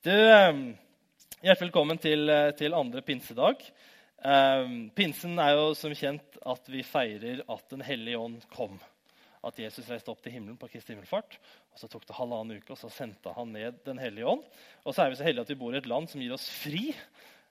Du, 0.00 0.12
eh, 0.32 0.54
Hjertelig 1.44 1.66
velkommen 1.66 1.98
til, 2.00 2.22
eh, 2.32 2.50
til 2.56 2.72
andre 2.72 3.02
pinsedag. 3.04 3.60
Eh, 4.24 4.68
pinsen 4.96 5.34
er 5.36 5.50
jo 5.52 5.74
som 5.76 5.92
kjent 5.92 6.38
at 6.40 6.68
vi 6.72 6.80
feirer 6.80 7.42
at 7.46 7.68
Den 7.68 7.82
hellige 7.84 8.16
ånd 8.16 8.40
kom. 8.48 8.78
At 9.44 9.58
Jesus 9.60 9.90
reiste 9.90 10.08
opp 10.08 10.22
til 10.22 10.32
himmelen 10.32 10.56
på 10.56 10.70
Kristi 10.72 10.94
himmelfart. 10.94 11.36
og 11.72 11.78
Så 11.78 11.86
tok 11.86 12.06
det 12.06 12.16
halvannen 12.16 12.56
uke, 12.56 12.70
og 12.72 12.78
så 12.78 12.88
sendte 12.90 13.34
han 13.34 13.52
ned 13.52 13.84
Den 13.84 13.98
hellige 13.98 14.24
ånd. 14.24 14.42
Og 14.86 14.94
så 14.94 15.04
er 15.04 15.10
vi 15.10 15.16
så 15.16 15.24
heldige 15.24 15.42
at 15.42 15.48
vi 15.50 15.60
bor 15.60 15.74
i 15.74 15.76
et 15.76 15.86
land 15.86 16.08
som 16.08 16.20
gir 16.22 16.32
oss 16.32 16.48
fri 16.48 16.94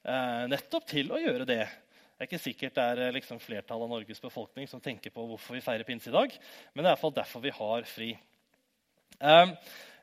eh, 0.06 0.48
nettopp 0.50 0.88
til 0.88 1.12
å 1.12 1.22
gjøre 1.22 1.46
det. 1.46 1.68
Det 1.68 2.18
er 2.18 2.30
ikke 2.32 2.42
sikkert 2.50 2.74
det 2.74 2.84
er 2.84 2.98
eh, 2.98 3.14
liksom, 3.14 3.38
flertallet 3.40 3.84
av 3.84 3.90
Norges 3.90 4.20
befolkning 4.20 4.68
som 4.68 4.82
tenker 4.82 5.12
på 5.12 5.22
hvorfor 5.22 5.54
vi 5.54 5.62
feirer 5.62 5.86
pinse 5.86 6.10
i 6.10 6.18
dag, 6.18 6.34
men 6.74 6.82
det 6.82 6.88
er 6.88 6.90
i 6.90 6.96
hvert 6.96 7.06
fall 7.06 7.14
derfor 7.14 7.42
vi 7.46 7.54
har 7.54 7.84
fri. 7.84 8.20
Eh, 9.22 9.54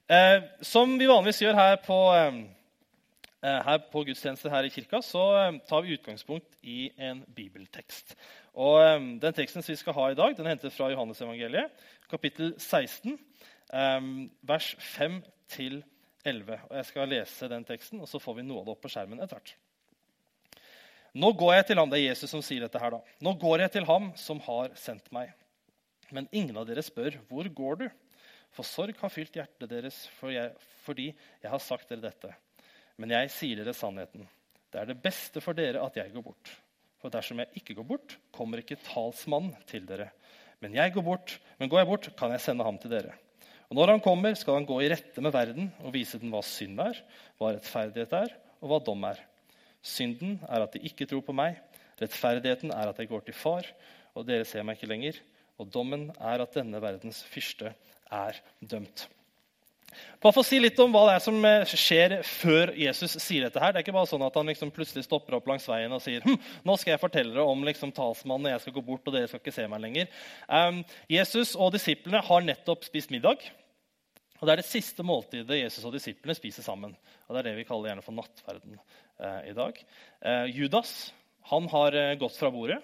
eh, 0.09 0.43
som 0.62 0.98
vi 0.98 1.09
vanligvis 1.09 1.43
gjør 1.43 1.59
her 1.59 1.77
på, 1.84 1.98
eh, 2.14 3.61
her 3.66 3.79
på 3.93 4.04
gudstjeneste 4.07 4.50
her 4.53 4.67
i 4.67 4.72
kirka, 4.72 5.00
så 5.04 5.25
eh, 5.40 5.58
tar 5.68 5.82
vi 5.82 5.96
utgangspunkt 5.96 6.58
i 6.63 6.90
en 6.99 7.25
bibeltekst. 7.36 8.16
Og 8.54 8.80
eh, 8.82 8.99
Den 9.22 9.36
teksten 9.36 9.64
vi 9.66 9.77
skal 9.77 9.96
ha 9.99 10.11
i 10.11 10.18
dag, 10.18 10.36
den 10.36 10.46
er 10.46 10.57
hentet 10.57 10.75
fra 10.75 10.90
Johannesevangeliet, 10.93 11.86
kapittel 12.11 12.54
16, 12.58 13.18
eh, 13.72 14.11
vers 14.46 14.72
5-11. 14.96 16.58
Og 16.71 16.75
Jeg 16.80 16.91
skal 16.91 17.08
lese 17.14 17.52
den 17.52 17.64
teksten, 17.64 18.00
og 18.00 18.11
så 18.11 18.22
får 18.22 18.41
vi 18.41 18.49
noe 18.49 18.63
av 18.63 18.68
det 18.68 18.77
opp 18.77 18.85
på 18.86 18.93
skjermen 18.93 19.21
etter 19.22 19.38
hvert. 19.38 19.54
Nå 21.16 21.30
går 21.32 21.54
jeg 21.54 21.66
til 21.71 21.79
ham, 21.80 21.88
Det 21.88 21.99
er 21.99 22.11
Jesus 22.11 22.30
som 22.30 22.43
sier 22.44 22.61
dette 22.61 22.79
her. 22.79 22.91
da. 22.91 23.00
Nå 23.25 23.32
går 23.41 23.61
jeg 23.64 23.72
til 23.72 23.85
ham 23.88 24.13
som 24.21 24.41
har 24.41 24.75
sendt 24.77 25.11
meg. 25.11 25.32
Men 26.13 26.29
ingen 26.30 26.57
av 26.57 26.66
dere 26.66 26.82
spør, 26.82 27.16
'Hvor 27.27 27.49
går 27.49 27.79
du?' 27.79 27.91
For 28.56 28.64
sorg 28.64 28.96
har 29.02 29.12
fylt 29.12 29.36
hjertet 29.36 29.68
deres 29.68 30.06
for 30.16 30.32
jeg, 30.32 30.54
fordi 30.86 31.10
jeg 31.12 31.52
har 31.52 31.62
sagt 31.62 31.90
dere 31.92 32.06
dette. 32.06 32.33
Men 32.96 33.12
jeg 33.12 33.32
sier 33.34 33.60
dere 33.60 33.77
sannheten. 33.77 34.24
Det 34.72 34.80
er 34.80 34.88
det 34.88 35.02
beste 35.02 35.42
for 35.44 35.56
dere 35.56 35.82
at 35.84 35.98
jeg 36.00 36.12
går 36.14 36.24
bort. 36.24 36.52
For 37.02 37.12
dersom 37.12 37.42
jeg 37.42 37.60
ikke 37.60 37.76
går 37.76 37.88
bort, 37.90 38.16
kommer 38.34 38.62
ikke 38.62 38.78
talsmannen 38.80 39.52
til 39.68 39.84
dere. 39.88 40.08
Men, 40.64 40.72
jeg 40.72 40.94
går 40.94 41.04
bort, 41.04 41.36
men 41.60 41.68
går 41.68 41.82
jeg 41.82 41.90
bort, 41.90 42.08
kan 42.16 42.32
jeg 42.32 42.42
sende 42.42 42.64
ham 42.64 42.78
til 42.80 42.94
dere. 42.94 43.12
Og 43.68 43.76
Når 43.76 43.92
han 43.92 44.00
kommer, 44.00 44.34
skal 44.38 44.56
han 44.56 44.66
gå 44.68 44.78
i 44.80 44.88
rette 44.88 45.20
med 45.20 45.34
verden 45.34 45.68
og 45.82 45.92
vise 45.92 46.20
den 46.22 46.32
hva 46.32 46.41
synd 46.46 46.80
er, 46.80 47.00
hva 47.36 47.52
rettferdighet 47.52 48.14
er, 48.16 48.32
og 48.62 48.70
hva 48.70 48.78
dom 48.86 49.04
er. 49.04 49.20
Synden 49.84 50.38
er 50.48 50.64
at 50.64 50.72
de 50.72 50.82
ikke 50.88 51.06
tror 51.10 51.22
på 51.26 51.34
meg. 51.36 51.58
Rettferdigheten 52.00 52.72
er 52.72 52.88
at 52.88 53.00
jeg 53.02 53.10
går 53.10 53.26
til 53.26 53.36
far, 53.36 53.68
og 54.16 54.24
dere 54.28 54.46
ser 54.48 54.64
meg 54.64 54.78
ikke 54.78 54.88
lenger. 54.91 55.20
Og 55.60 55.68
dommen 55.72 56.08
er 56.16 56.42
at 56.44 56.56
denne 56.56 56.80
verdens 56.80 57.22
fyrste 57.28 57.74
er 58.12 58.40
dømt. 58.60 59.06
Bare 60.20 60.34
for 60.34 60.42
å 60.42 60.46
si 60.46 60.58
litt 60.60 60.78
om 60.82 60.92
hva 60.92 61.04
det 61.08 61.14
er 61.16 61.22
som 61.24 61.36
eh, 61.48 61.74
skjer 61.78 62.14
før 62.26 62.72
Jesus 62.76 63.16
sier 63.22 63.46
dette. 63.46 63.60
her. 63.62 63.72
Det 63.72 63.80
er 63.80 63.86
ikke 63.86 63.94
bare 63.96 64.10
sånn 64.10 64.24
at 64.26 64.34
han 64.36 64.50
liksom 64.50 64.72
plutselig 64.74 65.06
stopper 65.06 65.38
opp 65.38 65.48
langs 65.48 65.66
veien 65.70 65.92
og 65.94 66.02
sier 66.04 66.24
hm, 66.24 66.36
nå 66.66 66.76
skal 66.80 66.94
jeg 66.94 67.02
fortelle 67.02 67.32
dere 67.32 67.46
om 67.48 67.62
liksom, 67.66 67.92
talsmannen, 67.96 68.50
jeg 68.52 68.64
skal 68.64 68.76
gå 68.76 68.84
bort, 68.86 69.06
og 69.06 69.16
dere 69.16 69.30
skal 69.30 69.40
ikke 69.42 69.54
se 69.56 69.68
meg 69.72 69.84
lenger. 69.84 70.10
Um, 70.48 70.82
Jesus 71.12 71.54
og 71.54 71.72
disiplene 71.76 72.24
har 72.26 72.44
nettopp 72.44 72.84
spist 72.88 73.14
middag. 73.14 73.44
Og 74.36 74.44
Det 74.44 74.52
er 74.52 74.60
det 74.60 74.68
siste 74.68 75.04
måltidet 75.06 75.62
Jesus 75.62 75.84
og 75.88 75.94
disiplene 75.96 76.36
spiser 76.36 76.66
sammen. 76.66 76.92
Og 77.26 77.36
Det 77.36 77.41
er 77.41 77.48
det 77.50 77.56
vi 77.60 77.68
kaller 77.68 77.92
gjerne 77.92 78.04
for 78.04 78.16
nattverden 78.16 78.76
eh, 78.76 79.41
i 79.52 79.54
dag. 79.56 79.80
Eh, 80.20 80.50
Judas 80.52 80.92
han 81.52 81.70
har 81.72 81.96
eh, 81.96 82.18
gått 82.20 82.36
fra 82.36 82.50
bordet 82.52 82.82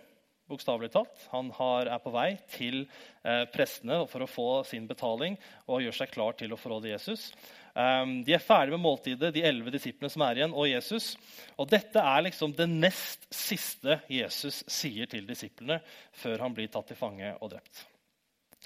bokstavelig 0.53 0.92
talt. 0.92 1.27
Han 1.33 1.50
har, 1.56 1.89
er 1.97 2.03
på 2.05 2.12
vei 2.14 2.28
til 2.53 2.84
eh, 2.84 3.42
prestene 3.53 4.03
for 4.11 4.25
å 4.25 4.31
få 4.31 4.48
sin 4.69 4.86
betaling 4.91 5.39
og 5.67 5.83
gjør 5.83 5.98
seg 6.03 6.12
klar 6.14 6.36
til 6.39 6.55
å 6.55 6.61
forråde 6.61 6.92
Jesus. 6.92 7.31
Um, 7.72 8.19
de 8.20 8.34
er 8.36 8.42
ferdig 8.45 8.75
med 8.75 8.83
måltidet, 8.84 9.30
de 9.33 9.45
elleve 9.48 9.73
disiplene 9.73 10.12
som 10.12 10.25
er 10.27 10.42
igjen, 10.42 10.53
og 10.53 10.69
Jesus. 10.69 11.14
Og 11.56 11.70
Dette 11.73 12.03
er 12.05 12.27
liksom 12.27 12.53
det 12.56 12.69
nest 12.69 13.25
siste 13.33 13.97
Jesus 14.12 14.61
sier 14.69 15.08
til 15.08 15.25
disiplene 15.28 15.80
før 16.20 16.45
han 16.45 16.56
blir 16.56 16.69
tatt 16.73 16.91
til 16.92 17.01
fange 17.01 17.33
og 17.39 17.55
drept. 17.55 17.86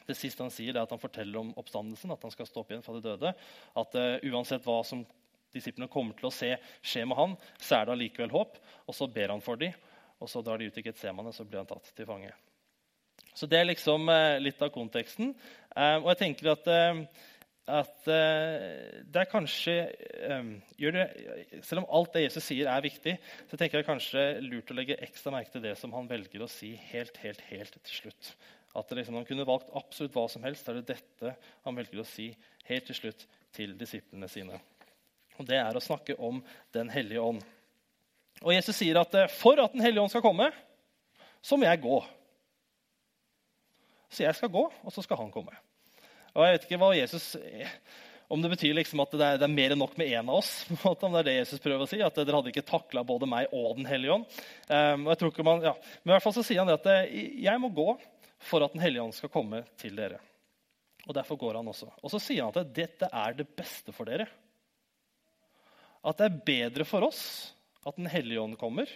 Det 0.07 0.17
siste 0.19 0.43
han 0.43 0.51
sier, 0.55 0.75
er 0.75 0.83
at 0.83 0.91
han 0.95 1.03
forteller 1.03 1.39
om 1.39 1.55
oppstandelsen, 1.59 2.11
at 2.15 2.27
han 2.27 2.35
skal 2.35 2.51
stå 2.51 2.63
opp 2.63 2.73
igjen 2.73 2.83
fra 2.83 2.97
de 2.99 3.05
døde. 3.07 3.33
At 3.79 3.95
uh, 3.99 4.27
uansett 4.27 4.67
hva 4.67 4.81
som 4.87 5.07
disiplene 5.55 5.91
kommer 5.91 6.19
til 6.19 6.29
å 6.29 6.35
se 6.35 6.53
skje 6.83 7.07
med 7.07 7.19
han, 7.19 7.37
så 7.63 7.79
er 7.79 7.87
det 7.87 7.95
allikevel 7.95 8.35
håp. 8.35 8.59
Og 8.87 8.97
så 8.97 9.09
ber 9.11 9.35
han 9.35 9.45
for 9.45 9.61
dem, 9.61 9.75
og 10.21 10.31
så 10.31 10.43
drar 10.45 10.59
de 10.61 10.69
ut 10.71 10.79
i 10.81 10.85
Getsemane, 10.87 11.33
så 11.33 11.45
blir 11.45 11.63
han 11.63 11.69
tatt 11.71 11.93
til 11.97 12.09
fange. 12.09 12.33
Så 13.37 13.49
det 13.49 13.61
er 13.61 13.69
liksom 13.69 14.09
eh, 14.09 14.39
litt 14.41 14.61
av 14.65 14.73
konteksten. 14.73 15.35
Eh, 15.77 15.97
og 16.01 16.09
jeg 16.13 16.21
tenker 16.23 16.53
at, 16.55 16.69
eh, 16.73 17.01
at 17.77 17.97
det 18.07 19.19
er 19.19 19.27
kanskje 19.27 19.73
det, 20.79 21.07
Selv 21.67 21.81
om 21.81 21.89
alt 21.99 22.13
det 22.15 22.23
Jesus 22.23 22.47
sier, 22.47 22.69
er 22.71 22.85
viktig, 22.85 23.17
så 23.51 23.59
tenker 23.59 23.81
jeg 23.81 23.89
kanskje 23.89 24.23
lurt 24.45 24.71
å 24.71 24.77
legge 24.79 25.01
ekstra 25.03 25.33
merke 25.35 25.51
til 25.51 25.65
det 25.65 25.75
som 25.81 25.91
han 25.97 26.07
velger 26.07 26.45
å 26.45 26.51
si 26.51 26.77
helt, 26.93 27.19
helt, 27.25 27.43
helt 27.51 27.75
til 27.81 27.97
slutt. 28.05 28.31
At 28.77 28.95
liksom, 28.95 29.19
Han 29.19 29.27
kunne 29.27 29.49
valgt 29.49 29.75
absolutt 29.75 30.15
hva 30.15 30.29
som 30.31 30.47
helst. 30.47 30.69
Er 30.69 30.79
det 30.79 30.95
dette 30.95 31.35
han 31.65 31.77
velger 31.77 32.05
å 32.05 32.07
si 32.07 32.31
helt 32.71 32.87
til 32.87 33.01
slutt 33.01 33.27
til 33.57 33.75
disiplene 33.79 34.31
sine. 34.31 34.61
Og 35.37 35.49
Det 35.49 35.59
er 35.59 35.77
å 35.77 35.83
snakke 35.83 36.17
om 36.23 36.43
Den 36.73 36.89
hellige 36.93 37.21
ånd. 37.21 37.43
Og 38.45 38.53
Jesus 38.53 38.77
sier 38.77 38.99
at 39.01 39.15
eh, 39.17 39.33
for 39.33 39.61
at 39.63 39.73
Den 39.73 39.85
hellige 39.85 40.03
ånd 40.03 40.13
skal 40.13 40.25
komme, 40.25 40.51
så 41.45 41.57
må 41.57 41.69
jeg 41.69 41.85
gå. 41.85 42.01
Så 44.11 44.25
jeg 44.25 44.37
skal 44.39 44.53
gå, 44.53 44.67
og 44.67 44.93
så 44.95 45.05
skal 45.05 45.21
han 45.21 45.33
komme. 45.35 45.55
Og 46.37 46.45
jeg 46.45 46.57
vet 46.57 46.67
ikke 46.67 46.79
hva 46.81 46.91
Jesus, 46.97 47.35
Om 48.29 48.43
det 48.43 48.51
betyr 48.57 48.75
liksom 48.75 49.01
at 49.05 49.13
det 49.15 49.27
er, 49.27 49.39
det 49.39 49.47
er, 49.47 49.55
mer 49.55 49.73
enn 49.73 49.81
nok 49.81 49.97
med 49.99 50.11
én 50.11 50.27
av 50.27 50.41
oss. 50.41 50.67
om 50.85 51.15
det 51.15 51.21
er 51.23 51.29
det 51.29 51.37
Jesus 51.39 51.63
prøver 51.63 51.85
å 51.85 51.89
si, 51.91 52.01
At 52.03 52.19
dere 52.19 52.41
hadde 52.41 52.53
ikke 52.53 52.67
takla 52.67 53.05
både 53.07 53.29
meg 53.31 53.53
og 53.55 53.77
Den 53.79 53.89
hellige 53.89 54.19
ånd. 54.19 54.27
Um, 54.69 55.07
og 55.07 55.13
jeg 55.13 55.21
tror 55.21 55.33
ikke 55.33 55.47
man, 55.47 55.65
ja. 55.65 55.75
Men 56.03 56.13
i 56.13 56.17
hvert 56.17 56.27
fall 56.27 56.37
så 56.37 56.47
sier 56.47 56.63
han 56.63 56.71
det 56.71 56.79
at 56.81 56.91
eh, 56.93 57.19
jeg 57.47 57.63
må 57.63 57.71
gå 57.75 57.89
for 58.43 58.67
at 58.67 58.75
Den 58.75 58.83
hellige 58.85 59.07
ånd 59.07 59.17
skal 59.17 59.33
komme 59.33 59.63
til 59.81 59.97
dere. 59.97 60.21
Og 61.07 61.15
Derfor 61.15 61.39
går 61.39 61.61
han 61.61 61.71
også. 61.71 61.89
Og 62.03 62.11
så 62.13 62.21
sier 62.21 62.45
han 62.45 62.57
at 62.59 62.75
dette 62.75 63.09
er 63.09 63.39
det 63.39 63.47
beste 63.57 63.95
for 63.95 64.11
dere. 64.11 64.27
At 66.07 66.19
det 66.19 66.27
er 66.27 66.43
bedre 66.51 66.87
for 66.87 67.07
oss 67.07 67.23
at 67.87 67.99
Den 67.99 68.09
hellige 68.11 68.43
ånd 68.43 68.59
kommer, 68.59 68.91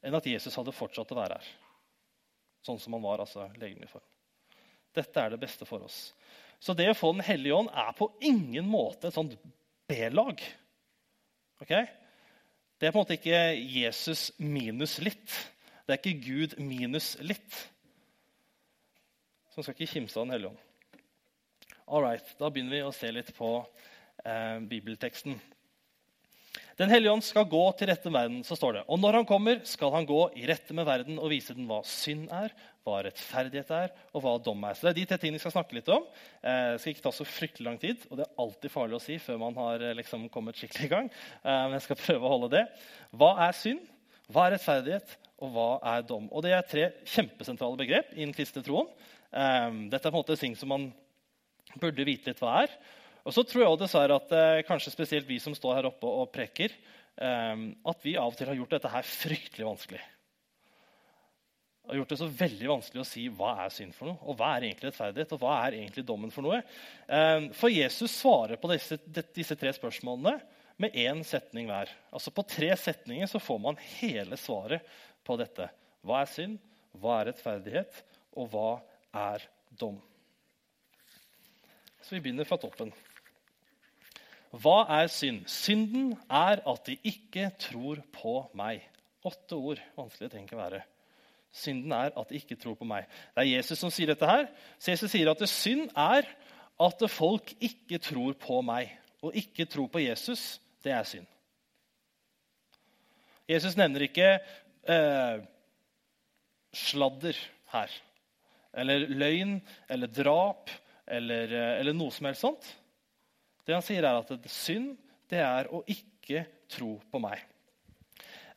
enn 0.00 0.16
at 0.16 0.26
Jesus 0.26 0.56
hadde 0.56 0.72
fortsatt 0.72 1.10
å 1.12 1.18
være 1.18 1.36
her. 1.36 1.48
Sånn 2.64 2.80
som 2.80 2.96
han 2.96 3.04
var, 3.04 3.22
altså 3.22 3.46
legemlig 3.60 3.90
form. 3.90 4.06
Dette 4.96 5.22
er 5.22 5.34
det 5.34 5.40
beste 5.42 5.68
for 5.68 5.84
oss. 5.84 5.98
Så 6.58 6.74
det 6.74 6.88
å 6.90 6.96
få 6.96 7.12
Den 7.12 7.22
hellige 7.22 7.54
ånd 7.54 7.70
er 7.70 7.92
på 7.94 8.10
ingen 8.24 8.66
måte 8.66 9.08
et 9.08 9.14
sånt 9.14 9.36
B-lag. 9.88 10.40
Okay? 11.62 11.86
Det 12.78 12.88
er 12.88 12.94
på 12.94 12.98
en 12.98 13.04
måte 13.04 13.18
ikke 13.18 13.42
Jesus 13.54 14.30
minus 14.38 14.98
litt. 15.02 15.34
Det 15.86 15.94
er 15.94 16.00
ikke 16.00 16.24
Gud 16.24 16.56
minus 16.62 17.14
litt. 17.20 17.60
Så 19.48 19.60
man 19.60 19.66
skal 19.66 19.76
ikke 19.76 19.92
kimse 19.92 20.18
av 20.18 20.26
Den 20.26 20.34
hellige 20.36 20.54
ånd. 20.54 20.64
All 21.88 22.04
right, 22.04 22.34
Da 22.38 22.50
begynner 22.52 22.76
vi 22.76 22.82
å 22.84 22.92
se 22.92 23.08
litt 23.12 23.30
på 23.36 23.52
eh, 24.24 24.58
bibelteksten. 24.68 25.38
Den 26.78 26.92
hellige 26.92 27.10
ånd 27.10 27.24
skal 27.26 27.46
gå 27.50 27.60
til 27.74 27.88
rette 27.90 28.06
med 28.06 28.20
verden, 28.20 28.42
så 28.46 28.54
står 28.54 28.76
det. 28.76 28.80
Og 28.86 29.00
når 29.02 29.16
han 29.18 29.24
kommer, 29.26 29.58
skal 29.66 29.90
han 29.96 30.04
gå 30.06 30.18
i 30.38 30.44
rette 30.46 30.74
med 30.78 30.86
verden 30.86 31.16
og 31.18 31.32
vise 31.32 31.56
den 31.56 31.66
hva 31.66 31.80
synd 31.82 32.28
er, 32.30 32.52
hva 32.86 33.00
rettferdighet 33.02 33.72
er, 33.74 33.88
og 34.14 34.22
hva 34.22 34.36
dom 34.38 34.62
er. 34.62 34.76
Så 34.78 34.86
Det 34.86 34.92
er 34.92 34.98
de 35.00 35.06
tre 35.10 35.18
tingene 35.18 35.40
vi 35.40 35.42
skal 35.42 35.56
snakke 35.56 35.74
litt 35.74 35.90
om. 35.90 36.06
Eh, 36.38 36.76
det 36.76 36.78
skal 36.78 36.94
ikke 36.94 37.04
ta 37.08 37.12
så 37.16 37.26
fryktelig 37.26 37.66
lang 37.66 37.80
tid, 37.82 38.04
og 38.06 38.20
det 38.20 38.28
er 38.28 38.44
alltid 38.44 38.70
farlig 38.70 38.94
å 38.94 39.02
si 39.02 39.16
før 39.24 39.40
man 39.42 39.58
har 39.58 39.82
eh, 39.88 39.96
liksom, 39.98 40.28
kommet 40.30 40.60
skikkelig 40.60 40.86
i 40.86 40.92
gang. 40.92 41.10
Eh, 41.42 41.64
men 41.64 41.74
jeg 41.80 41.86
skal 41.88 41.98
prøve 42.04 42.28
å 42.28 42.32
holde 42.36 42.52
det. 42.54 42.62
Hva 43.18 43.32
er 43.48 43.58
synd? 43.58 43.90
Hva 44.30 44.46
er 44.46 44.54
rettferdighet? 44.54 45.18
Og 45.42 45.50
hva 45.56 45.68
er 45.96 46.06
dom? 46.06 46.30
Og 46.30 46.46
Det 46.46 46.54
er 46.54 46.70
tre 46.70 46.86
kjempesentrale 47.10 47.80
begrep 47.82 48.14
innen 48.14 48.36
kristne 48.36 48.62
troen. 48.62 48.86
Dette 49.28 49.98
er 49.98 50.10
på 50.10 50.14
en 50.14 50.20
måte 50.20 50.38
ting 50.38 50.54
som 50.56 50.70
man 50.72 50.88
burde 51.78 52.06
vite 52.06 52.30
litt 52.30 52.40
hva 52.42 52.62
er. 52.62 52.78
Og 53.28 53.34
så 53.36 53.44
tror 53.44 53.66
jeg 53.66 53.80
dessverre 53.82 54.16
at 54.16 54.30
eh, 54.32 54.62
kanskje 54.64 54.94
spesielt 54.94 55.28
vi 55.28 55.36
som 55.42 55.52
står 55.56 55.74
her 55.76 55.88
oppe 55.90 56.08
og 56.08 56.30
preker, 56.32 56.72
eh, 57.20 57.64
at 57.92 58.06
vi 58.06 58.16
av 58.16 58.32
og 58.32 58.38
til 58.38 58.48
har 58.48 58.56
gjort 58.56 58.78
dette 58.78 58.92
her 58.94 59.04
fryktelig 59.04 59.66
vanskelig. 59.68 60.00
Har 61.88 61.98
gjort 62.00 62.14
det 62.14 62.18
så 62.20 62.28
veldig 62.38 62.70
vanskelig 62.70 63.02
å 63.02 63.08
si 63.08 63.26
hva 63.32 63.50
er 63.66 63.72
synd 63.72 63.96
for 63.96 64.10
noe, 64.10 64.20
og 64.24 64.38
hva 64.40 64.54
er 64.54 64.68
egentlig 64.68 64.88
rettferdighet, 64.90 65.34
og 65.36 65.42
hva 65.44 65.58
er 65.66 65.76
egentlig 65.76 66.06
dommen 66.08 66.32
for 66.32 66.48
noe. 66.48 66.62
Eh, 67.04 67.50
for 67.56 67.72
Jesus 67.72 68.16
svarer 68.16 68.60
på 68.60 68.72
disse, 68.72 68.96
disse 69.36 69.56
tre 69.60 69.74
spørsmålene 69.76 70.38
med 70.80 70.96
én 70.96 71.20
setning 71.26 71.68
hver. 71.68 71.92
Altså 72.14 72.32
På 72.32 72.46
tre 72.48 72.70
setninger 72.80 73.28
så 73.28 73.42
får 73.42 73.60
man 73.60 73.80
hele 73.98 74.40
svaret 74.40 74.88
på 75.26 75.36
dette. 75.36 75.68
Hva 76.06 76.22
er 76.22 76.32
synd? 76.32 76.56
Hva 76.96 77.18
er 77.20 77.28
rettferdighet? 77.34 78.04
Og 78.40 78.48
hva 78.54 78.70
er 79.12 79.44
dom? 79.76 79.98
Så 82.00 82.16
vi 82.16 82.22
begynner 82.24 82.48
fra 82.48 82.56
toppen. 82.56 82.88
Hva 84.56 84.82
er 85.00 85.10
synd? 85.12 85.42
Synden 85.50 86.14
er 86.30 86.62
at 86.64 86.86
de 86.88 86.96
ikke 87.06 87.50
tror 87.60 88.00
på 88.14 88.38
meg. 88.56 88.84
Åtte 89.26 89.58
ord. 89.58 89.82
Vanskelig 89.98 90.30
å 90.30 90.34
tenke 90.36 90.56
å 90.56 90.62
være. 90.62 90.82
Synden 91.52 91.92
er 91.96 92.12
at 92.16 92.30
de 92.30 92.38
ikke 92.38 92.56
tror 92.60 92.76
på 92.78 92.86
meg. 92.88 93.08
Det 93.34 93.44
er 93.44 93.50
Jesus 93.56 93.80
som 93.80 93.92
sier 93.92 94.12
dette 94.12 94.28
her. 94.28 94.48
Så 94.78 94.92
Jesus 94.92 95.12
sier 95.12 95.30
at 95.32 95.44
synd 95.50 95.90
er 95.96 96.28
at 96.78 97.04
folk 97.10 97.52
ikke 97.60 98.00
tror 98.02 98.36
på 98.40 98.60
meg. 98.64 98.92
Og 99.24 99.36
ikke 99.36 99.66
tror 99.68 99.88
på 99.92 100.04
Jesus, 100.04 100.60
det 100.84 100.94
er 100.94 101.06
synd. 101.08 101.26
Jesus 103.48 103.78
nevner 103.78 104.04
ikke 104.04 104.28
eh, 104.36 105.40
sladder 106.76 107.38
her. 107.72 107.94
Eller 108.78 109.08
løgn 109.08 109.56
eller 109.88 110.12
drap 110.12 110.70
eller, 111.08 111.48
eh, 111.48 111.78
eller, 111.80 111.96
noe 111.96 112.12
som 112.14 112.28
helst 112.28 112.44
sånt. 112.44 112.68
Det 113.68 113.76
han 113.76 113.84
sier, 113.84 114.00
er 114.00 114.16
at 114.16 114.48
synd 114.48 114.94
det 115.28 115.42
er 115.44 115.68
å 115.68 115.82
ikke 115.84 116.46
tro 116.72 116.94
på 117.12 117.20
meg. 117.20 117.42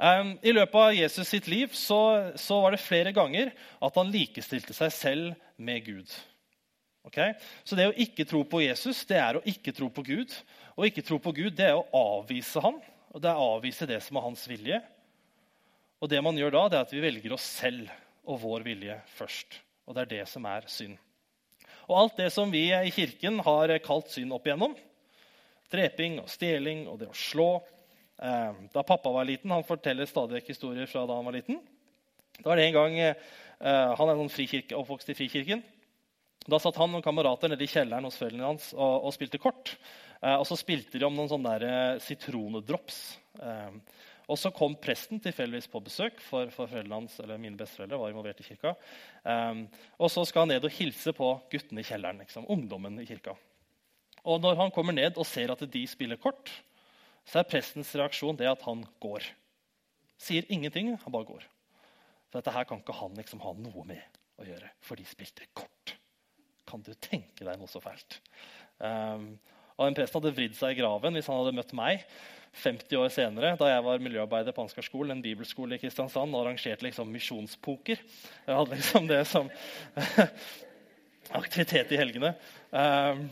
I 0.02 0.54
løpet 0.56 0.78
av 0.80 0.96
Jesus 0.96 1.28
sitt 1.30 1.50
liv 1.52 1.74
så, 1.78 2.32
så, 2.40 2.62
var 2.64 2.74
det 2.74 2.82
flere 2.82 3.12
ganger 3.14 3.52
at 3.84 3.98
han 4.00 4.10
likestilte 4.10 4.74
seg 4.74 4.94
selv 4.96 5.44
med 5.62 5.84
Gud. 5.86 6.16
Okay? 7.06 7.36
Så 7.68 7.76
det 7.78 7.90
å 7.92 7.98
ikke 8.00 8.26
tro 8.30 8.42
på 8.48 8.64
Jesus 8.64 9.04
det 9.10 9.20
er 9.20 9.38
å 9.38 9.44
ikke 9.46 9.76
tro 9.76 9.92
på 9.94 10.06
Gud. 10.08 10.34
Å 10.80 10.88
ikke 10.88 11.04
tro 11.06 11.20
på 11.22 11.36
Gud 11.38 11.60
det 11.60 11.68
er 11.70 11.78
å 11.78 11.86
avvise 12.18 12.64
ham, 12.64 12.80
og 13.12 13.22
det 13.22 13.30
er 13.30 13.38
å 13.38 13.54
avvise 13.60 13.90
det 13.90 14.00
som 14.08 14.18
er 14.18 14.26
hans 14.26 14.48
vilje. 14.50 14.80
Og 16.02 16.10
det 16.10 16.22
man 16.24 16.40
gjør 16.40 16.56
da, 16.56 16.64
det 16.72 16.80
er 16.80 16.88
at 16.88 16.96
vi 16.96 17.04
velger 17.04 17.36
oss 17.36 17.46
selv 17.60 17.92
og 18.26 18.40
vår 18.42 18.64
vilje 18.66 18.96
først. 19.20 19.60
Og 19.86 19.98
det 19.98 20.08
er 20.08 20.14
det 20.16 20.26
som 20.32 20.48
er 20.50 20.66
synd. 20.72 20.96
Og 21.92 21.98
alt 22.00 22.18
det 22.24 22.32
som 22.34 22.50
vi 22.50 22.70
i 22.72 22.94
kirken 22.96 23.42
har 23.44 23.76
kalt 23.84 24.10
synd 24.14 24.34
opp 24.34 24.48
igjennom, 24.48 24.74
dreping 25.72 26.20
og 26.22 26.30
stjeling 26.32 26.86
og 26.92 27.00
det 27.02 27.10
å 27.12 27.18
slå 27.18 27.50
eh, 28.22 28.64
Da 28.74 28.84
pappa 28.88 29.12
var 29.14 29.28
liten, 29.28 29.52
Han 29.54 29.68
forteller 29.68 30.10
stadig 30.10 30.40
vekk 30.40 30.54
historier 30.54 30.90
fra 30.90 31.06
da 31.08 31.18
han 31.18 31.28
var 31.28 31.38
liten. 31.38 31.62
Da 32.42 32.52
var 32.52 32.60
det 32.60 32.68
en 32.70 32.78
gang, 32.78 33.00
eh, 33.00 33.94
Han 33.98 34.10
er 34.10 34.18
noen 34.18 34.32
frikirke, 34.34 34.78
oppvokst 34.78 35.12
i 35.14 35.18
Frikirken. 35.18 35.64
Da 36.50 36.58
satt 36.58 36.80
han 36.82 36.96
og 36.98 37.04
kamerater 37.06 37.52
nede 37.52 37.64
i 37.68 37.70
kjelleren 37.70 38.08
hos 38.08 38.18
foreldrene 38.18 38.48
hans 38.48 38.72
og, 38.74 39.06
og 39.06 39.14
spilte 39.14 39.42
kort. 39.42 39.76
Eh, 40.22 40.38
og 40.38 40.48
så 40.50 40.58
spilte 40.58 40.98
de 40.98 41.06
om 41.06 41.18
noen 41.18 41.30
sånne 41.30 41.58
der, 41.62 42.00
sitronedrops. 42.02 43.02
Og 44.32 44.38
så 44.40 44.52
kom 44.56 44.78
presten 44.80 45.20
tilfeldigvis 45.20 45.68
på 45.68 45.82
besøk, 45.84 46.22
for, 46.24 46.50
for 46.54 46.70
foreldrene 46.70 47.02
hans, 47.02 47.18
eller 47.20 47.42
mine 47.42 47.58
besteforeldre 47.60 48.00
var 48.00 48.14
involvert 48.14 48.40
i 48.40 48.46
kirka. 48.46 48.72
Og 50.00 50.12
så 50.14 50.24
skal 50.30 50.46
han 50.46 50.54
ned 50.54 50.68
og 50.68 50.72
hilse 50.72 51.12
på 51.18 51.34
guttene 51.52 51.84
i 51.84 51.88
kjelleren, 51.88 52.22
liksom, 52.24 52.46
ungdommen 52.54 53.02
i 53.02 53.08
kirka. 53.10 53.36
Og 54.28 54.42
når 54.42 54.60
han 54.60 54.74
kommer 54.74 54.96
ned 54.96 55.18
og 55.18 55.28
ser 55.28 55.54
at 55.54 55.64
de 55.74 55.82
spiller 55.90 56.20
kort, 56.22 56.52
så 57.26 57.42
er 57.42 57.50
prestens 57.50 57.94
reaksjon 57.98 58.38
det 58.38 58.50
at 58.50 58.62
han 58.66 58.84
går. 59.02 59.26
Sier 60.22 60.46
ingenting, 60.54 60.94
han 60.98 61.14
bare 61.14 61.30
går. 61.30 61.46
For 62.30 62.40
dette 62.40 62.54
her 62.56 62.68
kan 62.70 62.82
ikke 62.82 62.98
han 62.98 63.18
liksom 63.18 63.42
ha 63.44 63.54
noe 63.58 63.86
med 63.88 64.20
å 64.42 64.46
gjøre, 64.48 64.70
for 64.84 65.00
de 65.00 65.06
spilte 65.08 65.48
kort. 65.58 65.96
Kan 66.70 66.86
du 66.86 66.94
tenke 66.96 67.46
deg 67.46 67.58
noe 67.60 67.70
så 67.70 67.82
fælt? 67.84 68.22
Um, 68.78 69.34
og 69.76 69.88
den 69.88 69.98
Presten 69.98 70.22
hadde 70.22 70.36
vridd 70.38 70.56
seg 70.58 70.76
i 70.76 70.82
graven 70.82 71.18
hvis 71.18 71.28
han 71.30 71.42
hadde 71.42 71.58
møtt 71.58 71.74
meg 71.78 72.06
50 72.62 73.00
år 73.00 73.12
senere, 73.14 73.54
da 73.60 73.70
jeg 73.70 73.84
var 73.86 74.02
miljøarbeider 74.04 74.54
på 74.56 74.66
Ansgarskolen, 74.66 75.16
en 75.16 75.24
bibelskole 75.24 75.78
i 75.78 75.82
Kristiansand, 75.82 76.36
og 76.36 76.44
arrangerte 76.44 76.84
liksom 76.84 77.12
misjonspoker. 77.14 78.02
Jeg 78.48 78.58
hadde 78.58 78.76
liksom 78.76 79.08
det 79.08 79.22
som 79.30 79.48
aktivitet 81.42 81.94
i 81.96 82.00
helgene. 82.02 82.34
Um, 82.76 83.30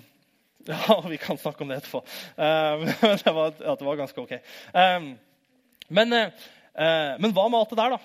ja, 0.69 1.01
vi 1.07 1.17
kan 1.17 1.37
snakke 1.37 1.63
om 1.63 1.71
det 1.71 1.81
etterpå. 1.81 2.03
Um, 2.39 2.85
det, 3.23 3.33
var, 3.33 3.53
ja, 3.59 3.75
det 3.75 3.85
var 3.85 3.99
ganske 3.99 4.21
ok. 4.21 4.33
Um, 4.73 5.11
men, 5.87 6.13
uh, 6.13 7.13
men 7.19 7.33
hva 7.33 7.47
med 7.49 7.59
alt 7.59 7.73
det 7.73 7.79
der, 7.79 7.95
da? 7.95 7.99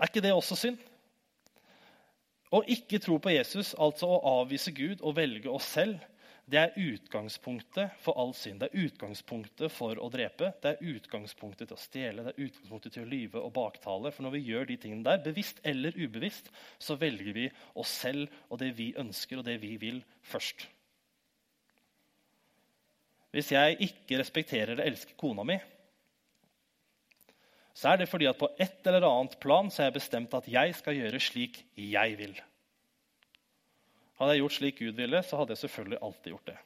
Er 0.00 0.10
ikke 0.10 0.22
det 0.24 0.32
også 0.34 0.56
synd? 0.58 0.80
Å 2.50 2.64
ikke 2.66 2.98
tro 2.98 3.18
på 3.22 3.30
Jesus, 3.30 3.76
altså 3.78 4.08
å 4.10 4.22
avvise 4.40 4.72
Gud 4.74 5.04
og 5.06 5.14
velge 5.20 5.52
oss 5.52 5.68
selv, 5.76 6.00
det 6.50 6.58
er 6.58 6.78
utgangspunktet 6.82 7.92
for 8.02 8.18
all 8.18 8.32
synd. 8.34 8.58
Det 8.58 8.72
er 8.72 8.88
utgangspunktet 8.88 9.70
for 9.70 10.00
å 10.02 10.08
drepe, 10.10 10.48
det 10.64 10.72
er 10.72 10.96
utgangspunktet 10.96 11.70
til 11.70 11.76
å 11.76 11.78
stjele, 11.78 12.24
det 12.26 12.32
er 12.32 12.48
utgangspunktet 12.48 12.96
til 12.96 13.04
å 13.04 13.10
lyve 13.12 13.44
og 13.44 13.54
baktale. 13.54 14.10
For 14.10 14.26
når 14.26 14.34
vi 14.34 14.42
gjør 14.48 14.66
de 14.72 14.78
tingene 14.82 15.06
der, 15.06 15.22
bevisst 15.22 15.62
eller 15.62 15.94
ubevisst, 15.94 16.50
så 16.82 16.98
velger 16.98 17.36
vi 17.36 17.46
oss 17.78 17.94
selv 18.02 18.26
og 18.48 18.58
det 18.64 18.72
vi 18.80 18.90
ønsker 18.98 19.38
og 19.38 19.46
det 19.46 19.60
vi 19.62 19.76
vil, 19.78 20.02
først. 20.26 20.66
Hvis 23.30 23.52
jeg 23.54 23.76
ikke 23.86 24.18
respekterer 24.18 24.74
eller 24.74 24.90
elsker 24.90 25.14
kona 25.18 25.44
mi, 25.46 25.58
så 27.80 27.92
er 27.92 28.00
det 28.00 28.10
fordi 28.10 28.26
at 28.28 28.38
på 28.38 28.50
et 28.60 28.86
eller 28.90 29.06
annet 29.06 29.38
plan 29.40 29.70
så 29.70 29.82
har 29.82 29.90
jeg 29.90 30.00
bestemt 30.00 30.34
at 30.36 30.48
jeg 30.50 30.74
skal 30.76 30.98
gjøre 30.98 31.20
slik 31.22 31.62
jeg 31.78 32.16
vil. 32.18 32.34
Hadde 34.18 34.34
jeg 34.34 34.42
gjort 34.42 34.56
slik 34.58 34.82
Gud 34.82 34.98
ville, 34.98 35.22
så 35.24 35.38
hadde 35.40 35.54
jeg 35.54 35.62
selvfølgelig 35.62 36.00
alltid 36.02 36.34
gjort 36.34 36.50
det. 36.50 36.58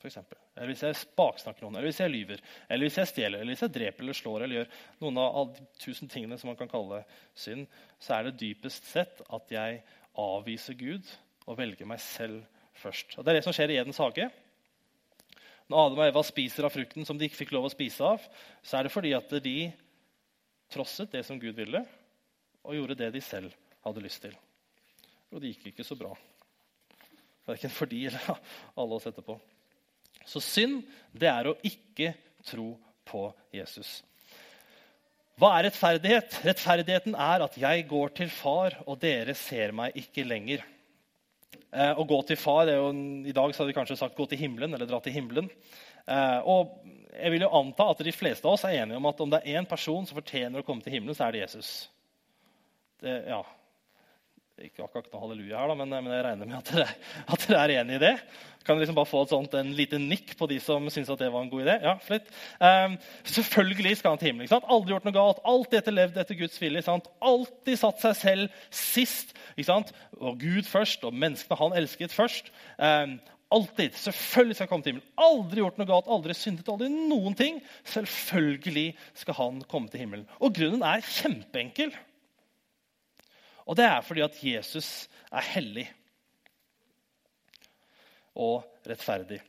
For 0.00 0.08
eksempel. 0.08 0.38
eller 0.56 0.70
hvis 0.70 0.82
jeg 0.84 0.96
baksnakker 1.16 1.64
noen, 1.64 1.76
eller 1.76 1.88
hvis 1.88 2.00
jeg 2.00 2.12
lyver, 2.12 2.40
eller 2.68 2.86
hvis 2.86 2.98
jeg 3.00 3.08
stjeler, 3.08 3.40
eller 3.40 3.54
hvis 3.56 3.62
jeg 3.64 3.74
dreper 3.74 4.04
eller 4.04 4.16
slår 4.16 4.44
eller 4.44 4.58
gjør 4.58 4.74
noen 5.00 5.20
av 5.24 5.52
de 5.56 5.64
tusen 5.80 6.10
tingene 6.12 6.36
som 6.38 6.50
man 6.50 6.58
kan 6.58 6.70
kalle 6.70 7.02
synd, 7.34 7.66
så 7.98 8.18
er 8.18 8.28
det 8.28 8.38
dypest 8.42 8.86
sett 8.86 9.22
at 9.32 9.52
jeg 9.52 9.80
avviser 10.20 10.76
Gud 10.78 11.08
og 11.48 11.58
velger 11.58 11.88
meg 11.88 12.00
selv 12.04 12.44
først. 12.76 13.16
Og 13.18 13.24
Det 13.24 13.32
er 13.32 13.40
det 13.40 13.46
som 13.48 13.56
skjer 13.56 13.72
i 13.72 13.80
Edens 13.80 14.00
hage. 14.00 14.28
Når 15.70 15.86
Adam 15.86 16.00
og 16.02 16.08
Eva 16.10 16.22
spiser 16.26 16.66
av 16.66 16.74
frukten 16.74 17.06
som 17.08 17.18
de 17.18 17.28
ikke 17.28 17.40
fikk 17.40 17.54
lov 17.56 17.68
å 17.68 17.72
spise 17.72 18.04
av, 18.04 18.24
så 18.64 18.78
er 18.78 18.86
det 18.86 18.92
fordi 18.92 19.14
at 19.16 19.30
de 19.44 19.58
trosset 20.72 21.12
det 21.12 21.22
som 21.24 21.40
Gud 21.40 21.56
ville, 21.56 21.80
og 22.64 22.76
gjorde 22.76 22.98
det 23.00 23.10
de 23.14 23.22
selv 23.24 23.54
hadde 23.84 24.04
lyst 24.04 24.22
til. 24.24 24.34
Og 25.32 25.40
det 25.40 25.54
gikk 25.54 25.72
ikke 25.72 25.86
så 25.86 25.96
bra. 25.98 26.12
Verken 27.48 27.72
for 27.72 27.90
de 27.90 28.06
eller 28.08 28.40
alle 28.80 28.98
oss 28.98 29.08
etterpå. 29.08 29.36
Så 30.24 30.40
synd, 30.40 30.82
det 31.12 31.28
er 31.28 31.50
å 31.50 31.56
ikke 31.66 32.14
tro 32.44 32.72
på 33.04 33.26
Jesus. 33.52 33.98
Hva 35.40 35.50
er 35.56 35.66
rettferdighet? 35.66 36.38
Rettferdigheten 36.46 37.16
er 37.18 37.42
at 37.44 37.56
jeg 37.58 37.88
går 37.90 38.12
til 38.20 38.30
far, 38.30 38.76
og 38.86 39.00
dere 39.02 39.34
ser 39.36 39.74
meg 39.76 39.96
ikke 39.98 40.24
lenger. 40.26 40.62
Eh, 41.74 41.98
å 41.98 42.06
gå 42.06 42.20
til 42.28 42.38
far 42.38 42.68
er 42.70 42.78
jo, 42.78 42.92
I 43.26 43.34
dag 43.34 43.50
så 43.50 43.62
hadde 43.62 43.72
vi 43.72 43.78
kanskje 43.78 43.98
sagt 43.98 44.16
'gå 44.16 44.28
til 44.28 44.38
himmelen' 44.38 44.74
eller 44.74 44.86
'dra 44.86 45.00
til 45.02 45.12
himmelen'. 45.12 45.50
Eh, 46.06 46.40
og 46.46 46.78
jeg 47.12 47.30
vil 47.30 47.40
jo 47.42 47.50
anta 47.50 47.90
at 47.90 47.98
de 47.98 48.12
fleste 48.12 48.46
av 48.46 48.54
oss 48.54 48.64
er 48.64 48.82
enige 48.82 48.96
om 48.96 49.06
at 49.06 49.20
om 49.20 49.30
det 49.30 49.42
er 49.44 49.60
én 49.60 49.68
person 49.68 50.06
som 50.06 50.16
fortjener 50.16 50.60
å 50.60 50.64
komme 50.64 50.82
til 50.82 50.92
himmelen, 50.92 51.14
så 51.14 51.26
er 51.26 51.32
det 51.32 51.40
Jesus. 51.40 51.88
Det, 53.00 53.24
ja, 53.26 53.42
ikke 54.62 54.84
akkurat 54.84 55.08
noe 55.10 55.20
halleluja 55.24 55.58
her, 55.58 55.70
da, 55.70 55.74
men, 55.80 55.90
men, 55.90 56.12
jeg 56.14 56.24
regner 56.28 56.46
med 56.46 56.58
at 56.60 56.68
dere, 56.70 56.92
at 57.34 57.46
dere, 57.48 57.62
er 57.64 57.72
enig 57.80 57.96
i 57.96 58.02
det. 58.04 58.12
Kan 58.64 58.78
liksom 58.78 58.96
bare 58.96 59.10
få 59.10 59.24
et 59.24 59.32
sånt, 59.34 59.56
en 59.58 59.72
liten 59.76 60.06
nikk 60.08 60.36
på 60.38 60.46
de 60.48 60.60
som 60.62 60.86
syns 60.92 61.10
det 61.10 61.26
var 61.34 61.42
en 61.42 61.50
god 61.50 61.64
idé? 61.66 61.74
Ja, 61.82 61.96
flitt. 62.00 62.30
Um, 62.62 62.94
selvfølgelig 63.26 63.98
skal 63.98 64.14
han 64.14 64.22
til 64.22 64.30
himmelen. 64.30 64.46
ikke 64.46 64.54
sant? 64.54 64.70
Aldri 64.72 64.94
gjort 64.94 65.08
noe 65.08 65.16
galt. 65.16 65.42
Alltid 65.44 65.80
etter 65.80 65.96
levd 65.98 66.22
etter 66.22 66.38
Guds 66.38 66.56
vilje. 66.62 66.96
Alltid 67.32 67.80
satt 67.82 68.00
seg 68.06 68.16
selv 68.22 68.62
sist. 68.70 69.34
ikke 69.56 69.68
sant? 69.68 69.92
Og 70.16 70.38
Gud 70.40 70.70
først, 70.70 71.04
og 71.04 71.18
menneskene 71.18 71.60
han 71.60 71.76
elsket 71.82 72.14
først. 72.14 72.54
Um, 72.78 73.18
alltid. 73.58 74.00
Selvfølgelig 74.06 74.56
skal 74.56 74.68
han 74.68 74.72
komme 74.72 74.86
til 74.86 74.94
himmelen. 74.94 75.12
Aldri 75.26 75.64
gjort 75.64 75.82
noe 75.82 75.90
galt, 75.90 76.14
aldri 76.16 76.38
syndet, 76.38 76.70
aldri 76.70 76.88
noen 76.94 77.36
ting. 77.36 77.60
Selvfølgelig 77.90 78.88
skal 79.18 79.40
han 79.42 79.62
komme 79.68 79.92
til 79.92 80.06
himmelen. 80.06 80.28
Og 80.40 80.54
grunnen 80.56 80.86
er 80.88 81.04
kjempeenkel. 81.04 81.92
Og 83.64 83.76
det 83.78 83.86
er 83.88 84.04
fordi 84.04 84.24
at 84.24 84.38
Jesus 84.44 85.08
er 85.32 85.50
hellig 85.54 85.86
og 88.34 88.64
rettferdig. 88.86 89.40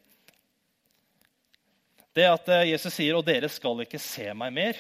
Det 2.16 2.28
at 2.30 2.52
eh, 2.54 2.70
Jesus 2.72 2.94
sier 2.96 3.18
'og 3.18 3.26
dere 3.28 3.50
skal 3.52 3.82
ikke 3.84 4.00
se 4.00 4.30
meg 4.34 4.54
mer', 4.54 4.80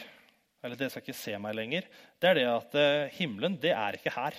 eller 0.63 0.75
'dere 0.75 0.89
skal 0.89 1.03
ikke 1.03 1.17
se 1.19 1.37
meg 1.37 1.55
lenger', 1.55 1.89
det 2.21 2.29
er 2.29 2.33
det 2.33 2.45
at 2.47 2.75
eh, 2.75 3.09
himmelen, 3.17 3.57
det 3.61 3.71
er 3.71 3.97
ikke 3.97 4.13
her. 4.15 4.37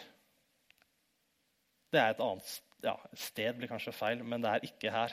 Det 1.93 2.01
er 2.01 2.11
et 2.11 2.21
annet 2.21 2.63
ja, 2.83 2.95
sted, 3.15 3.53
blir 3.55 3.69
kanskje 3.69 3.93
feil, 3.93 4.25
men 4.25 4.43
det 4.43 4.51
er 4.51 4.65
ikke 4.65 4.91
her. 4.91 5.13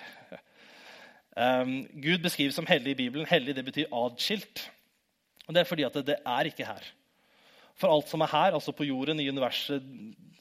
Um, 1.34 1.88
Gud 1.98 2.22
beskrives 2.22 2.56
som 2.56 2.68
hellig 2.70 2.92
i 2.94 3.00
Bibelen. 3.06 3.26
Hellig 3.26 3.56
det 3.56 3.66
betyr 3.66 3.94
adskilt. 3.94 4.72
Og 5.48 5.54
Det 5.54 5.62
er 5.62 5.70
fordi 5.70 5.84
at 5.84 5.94
det, 5.94 6.06
det 6.08 6.18
er 6.26 6.50
ikke 6.50 6.66
her. 6.66 6.84
For 7.80 7.90
alt 7.90 8.10
som 8.12 8.22
er 8.22 8.32
her, 8.32 8.54
altså 8.54 8.74
på 8.76 8.86
jorden, 8.86 9.20
i 9.20 9.30
universet, 9.30 9.86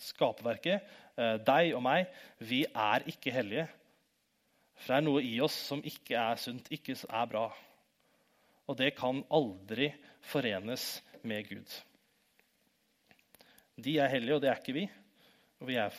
skaperverket, 0.02 0.88
eh, 1.16 1.36
deg 1.44 1.72
og 1.76 1.82
meg, 1.84 2.10
vi 2.38 2.64
er 2.68 3.06
ikke 3.08 3.32
hellige. 3.34 3.68
For 4.76 4.92
det 4.92 4.98
er 4.98 5.06
noe 5.06 5.22
i 5.24 5.36
oss 5.44 5.56
som 5.70 5.82
ikke 5.86 6.18
er 6.18 6.40
sunt, 6.40 6.68
ikke 6.74 6.96
er 7.08 7.30
bra. 7.30 7.46
Og 8.68 8.78
det 8.78 8.92
kan 8.98 9.22
aldri 9.32 9.92
forenes 10.32 11.00
med 11.26 11.48
Gud. 11.48 11.78
De 13.82 13.96
er 13.98 14.10
hellige, 14.12 14.36
og 14.36 14.42
det 14.42 14.50
er 14.50 14.60
ikke 14.60 14.76
vi. 14.76 14.84
Og 15.62 15.68
vi 15.70 15.78
er 15.78 15.94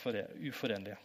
uforenlige. 0.50 0.98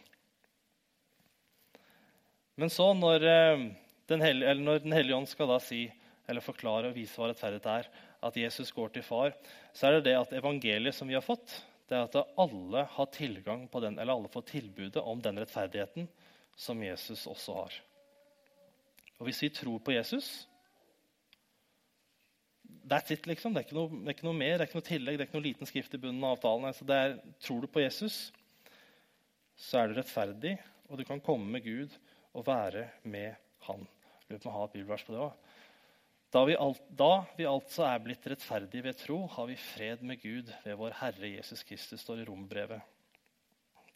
Men 2.60 2.68
så, 2.68 2.90
eh, 2.92 3.70
når 4.10 4.78
den 4.84 4.92
hellige 4.92 5.16
ånd 5.16 5.28
skal 5.28 5.48
da 5.48 5.58
si, 5.58 5.86
eller 6.28 6.44
forklare 6.44 6.90
og 6.90 6.94
vise 6.94 7.16
hva 7.16 7.30
rettferdighet 7.30 7.66
er, 7.72 7.88
at 8.20 8.36
Jesus 8.36 8.72
går 8.76 8.92
til 8.94 9.04
far, 9.06 9.34
så 9.72 9.88
er 9.88 9.98
det 9.98 10.10
det 10.10 10.16
at 10.18 10.32
evangeliet 10.36 10.96
som 10.96 11.08
vi 11.08 11.16
har 11.16 11.24
fått, 11.24 11.54
det 11.88 11.96
er 11.96 12.06
at 12.06 12.34
alle 12.38 12.84
har 12.92 13.08
tilgang 13.14 13.64
på 13.70 13.80
den, 13.82 13.98
eller 13.98 14.14
alle 14.14 14.30
får 14.30 14.46
tilbudet 14.52 15.02
om 15.02 15.22
den 15.24 15.40
rettferdigheten 15.40 16.06
som 16.60 16.82
Jesus 16.84 17.24
også 17.26 17.56
har. 17.56 17.78
Og 19.18 19.26
Hvis 19.26 19.42
vi 19.42 19.50
tror 19.52 19.80
på 19.84 19.92
Jesus, 19.92 20.46
that's 22.88 23.12
it, 23.12 23.26
liksom. 23.26 23.54
Det 23.54 23.66
er, 23.66 23.74
noe, 23.76 23.90
det 23.90 24.06
er, 24.06 24.16
ikke 24.16 24.28
noe, 24.28 24.38
mer, 24.38 24.54
det 24.54 24.64
er 24.64 24.70
ikke 24.70 24.80
noe 24.80 24.88
tillegg, 24.88 25.18
det 25.18 25.24
er 25.24 25.28
ikke 25.28 25.38
noe 25.40 25.48
liten 25.48 25.68
skrift 25.68 25.96
i 25.96 26.00
bunnen 26.02 26.24
av 26.24 26.36
avtalen. 26.38 26.68
Altså, 26.70 26.86
det 26.88 26.98
er, 26.98 27.16
tror 27.42 27.64
du 27.64 27.68
på 27.70 27.82
Jesus, 27.82 28.18
så 29.60 29.80
er 29.82 29.90
du 29.90 29.98
rettferdig, 29.98 30.56
og 30.88 31.00
du 31.00 31.04
kan 31.08 31.22
komme 31.24 31.50
med 31.56 31.66
Gud 31.66 31.96
og 32.32 32.46
være 32.46 32.86
med 33.02 33.34
Han. 33.66 33.82
Lurer 34.30 34.40
på 34.40 34.48
om 34.48 34.52
jeg 34.52 34.56
har 34.56 34.68
et 34.68 34.76
bibelvers 34.78 35.04
på 35.04 35.12
det 35.12 35.24
også. 35.26 35.49
Da 36.30 36.44
vi, 36.46 36.54
alt, 36.54 36.82
da 36.94 37.24
vi, 37.34 37.46
altså 37.48 37.88
er 37.88 38.02
blitt 38.04 38.26
rettferdige 38.30 38.84
ved 38.86 38.98
tro, 39.00 39.24
har 39.32 39.48
vi 39.50 39.56
fred 39.58 40.02
med 40.06 40.20
Gud 40.22 40.52
ved 40.62 40.76
vår 40.78 40.94
Herre 41.00 41.30
Jesus 41.32 41.64
Kristus, 41.66 42.04
står 42.04 42.22
i 42.22 42.26
rombrevet. 42.28 42.84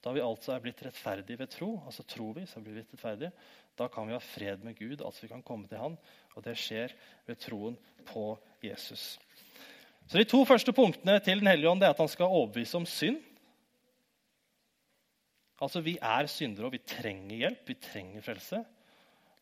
Da 0.03 0.13
vi 0.13 0.21
altså 0.21 0.53
er 0.53 0.65
blitt 0.65 0.83
rettferdige 0.85 1.39
ved 1.39 1.53
tro, 1.53 1.77
altså 1.87 2.03
tror 2.03 2.35
vi, 2.41 2.47
så 2.51 2.61
blir 2.61 2.75
vi 2.75 2.83
rettferdige, 2.83 3.31
da 3.79 3.87
kan 3.89 4.07
vi 4.07 4.15
ha 4.15 4.21
fred 4.23 4.67
med 4.67 4.77
Gud, 4.79 5.01
altså 5.01 5.25
vi 5.25 5.31
kan 5.31 5.43
komme 5.47 5.71
til 5.71 5.79
Han. 5.79 5.97
Og 6.35 6.45
det 6.45 6.57
skjer 6.59 6.93
ved 7.27 7.39
troen 7.43 7.79
på 8.07 8.35
Jesus. 8.63 9.15
Så 10.07 10.19
De 10.19 10.27
to 10.29 10.45
første 10.45 10.73
punktene 10.73 11.19
til 11.21 11.41
Den 11.41 11.49
hellige 11.49 11.71
ånd 11.71 11.81
det 11.81 11.89
er 11.89 11.95
at 11.95 12.03
han 12.03 12.11
skal 12.11 12.31
overbevise 12.31 12.77
om 12.77 12.87
synd. 12.87 13.23
Altså 15.63 15.81
Vi 15.81 15.97
er 16.03 16.27
syndere, 16.27 16.67
og 16.67 16.73
vi 16.73 16.83
trenger 16.83 17.37
hjelp. 17.37 17.69
Vi 17.69 17.75
trenger 17.75 18.23
frelse. 18.23 18.65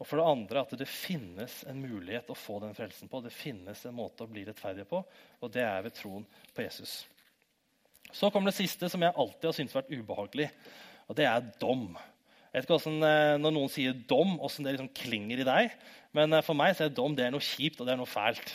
Og 0.02 0.06
for 0.08 0.18
det 0.18 0.26
andre 0.26 0.64
at 0.64 0.72
det 0.74 0.88
finnes 0.90 1.60
en 1.70 1.78
mulighet 1.78 2.30
å 2.32 2.34
få 2.34 2.58
den 2.64 2.74
frelsen 2.74 3.06
på. 3.10 3.20
Det 3.22 3.30
finnes 3.30 3.84
en 3.86 3.94
måte 3.94 4.24
å 4.26 4.30
bli 4.30 4.42
rettferdig 4.48 4.88
på, 4.90 4.98
og 5.38 5.52
det 5.54 5.62
er 5.62 5.84
ved 5.84 5.94
troen 5.94 6.24
på 6.50 6.64
Jesus. 6.64 7.04
Så 8.10 8.32
kommer 8.34 8.50
det 8.50 8.58
siste, 8.58 8.90
som 8.90 9.04
jeg 9.04 9.14
alltid 9.14 9.46
har 9.46 9.54
syntes 9.54 9.76
vært 9.78 9.92
ubehagelig. 9.94 10.48
Og 11.06 11.16
det 11.16 11.28
er 11.30 11.46
dom. 11.62 11.92
Jeg 12.50 12.58
vet 12.58 12.66
ikke 12.66 12.76
hvordan, 12.80 12.98
eh, 13.06 13.38
Når 13.40 13.54
noen 13.54 13.70
sier 13.72 13.94
dom, 13.94 14.34
åssen 14.42 14.66
det 14.66 14.74
liksom 14.74 14.90
klinger 14.92 15.40
i 15.40 15.46
deg. 15.48 15.78
Men 16.12 16.34
eh, 16.34 16.44
for 16.44 16.58
meg 16.58 16.74
så 16.76 16.84
er 16.84 16.92
dom 16.92 17.14
det 17.16 17.28
er 17.28 17.32
noe 17.32 17.46
kjipt 17.46 17.80
og 17.80 17.86
det 17.86 17.94
er 17.94 18.02
noe 18.02 18.10
fælt. 18.10 18.52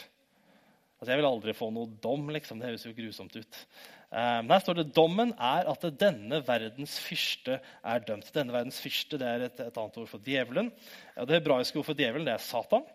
Altså, 1.00 1.10
Jeg 1.14 1.22
vil 1.22 1.32
aldri 1.32 1.56
få 1.56 1.72
noe 1.72 1.90
dom. 2.04 2.28
liksom. 2.30 2.60
Det 2.60 2.70
høres 2.70 2.86
jo 2.86 2.94
grusomt 2.98 3.40
ut. 3.40 3.62
Um, 4.08 4.48
her 4.48 4.62
står 4.64 4.78
det 4.80 4.92
dommen 4.96 5.34
er 5.36 5.68
at 5.68 5.82
denne 6.00 6.40
verdens 6.48 6.96
fyrste 7.04 7.58
er 7.60 8.04
dømt. 8.08 8.30
Denne 8.36 8.56
verdens 8.56 8.80
fyrste 8.80 9.20
det 9.20 9.28
er 9.28 9.48
et, 9.50 9.60
et 9.60 9.80
annet 9.82 9.98
ord 10.00 10.08
for 10.12 10.24
djevelen. 10.24 10.70
Det 11.18 11.42
hebraiske 11.42 11.76
ordet 11.76 11.90
for 11.90 12.00
djevelen 12.00 12.28
det 12.28 12.38
er 12.38 12.46
Satan. 12.46 12.86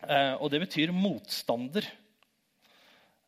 Uh, 0.00 0.36
og 0.40 0.48
det 0.52 0.62
betyr 0.64 0.94
motstander. 0.96 1.88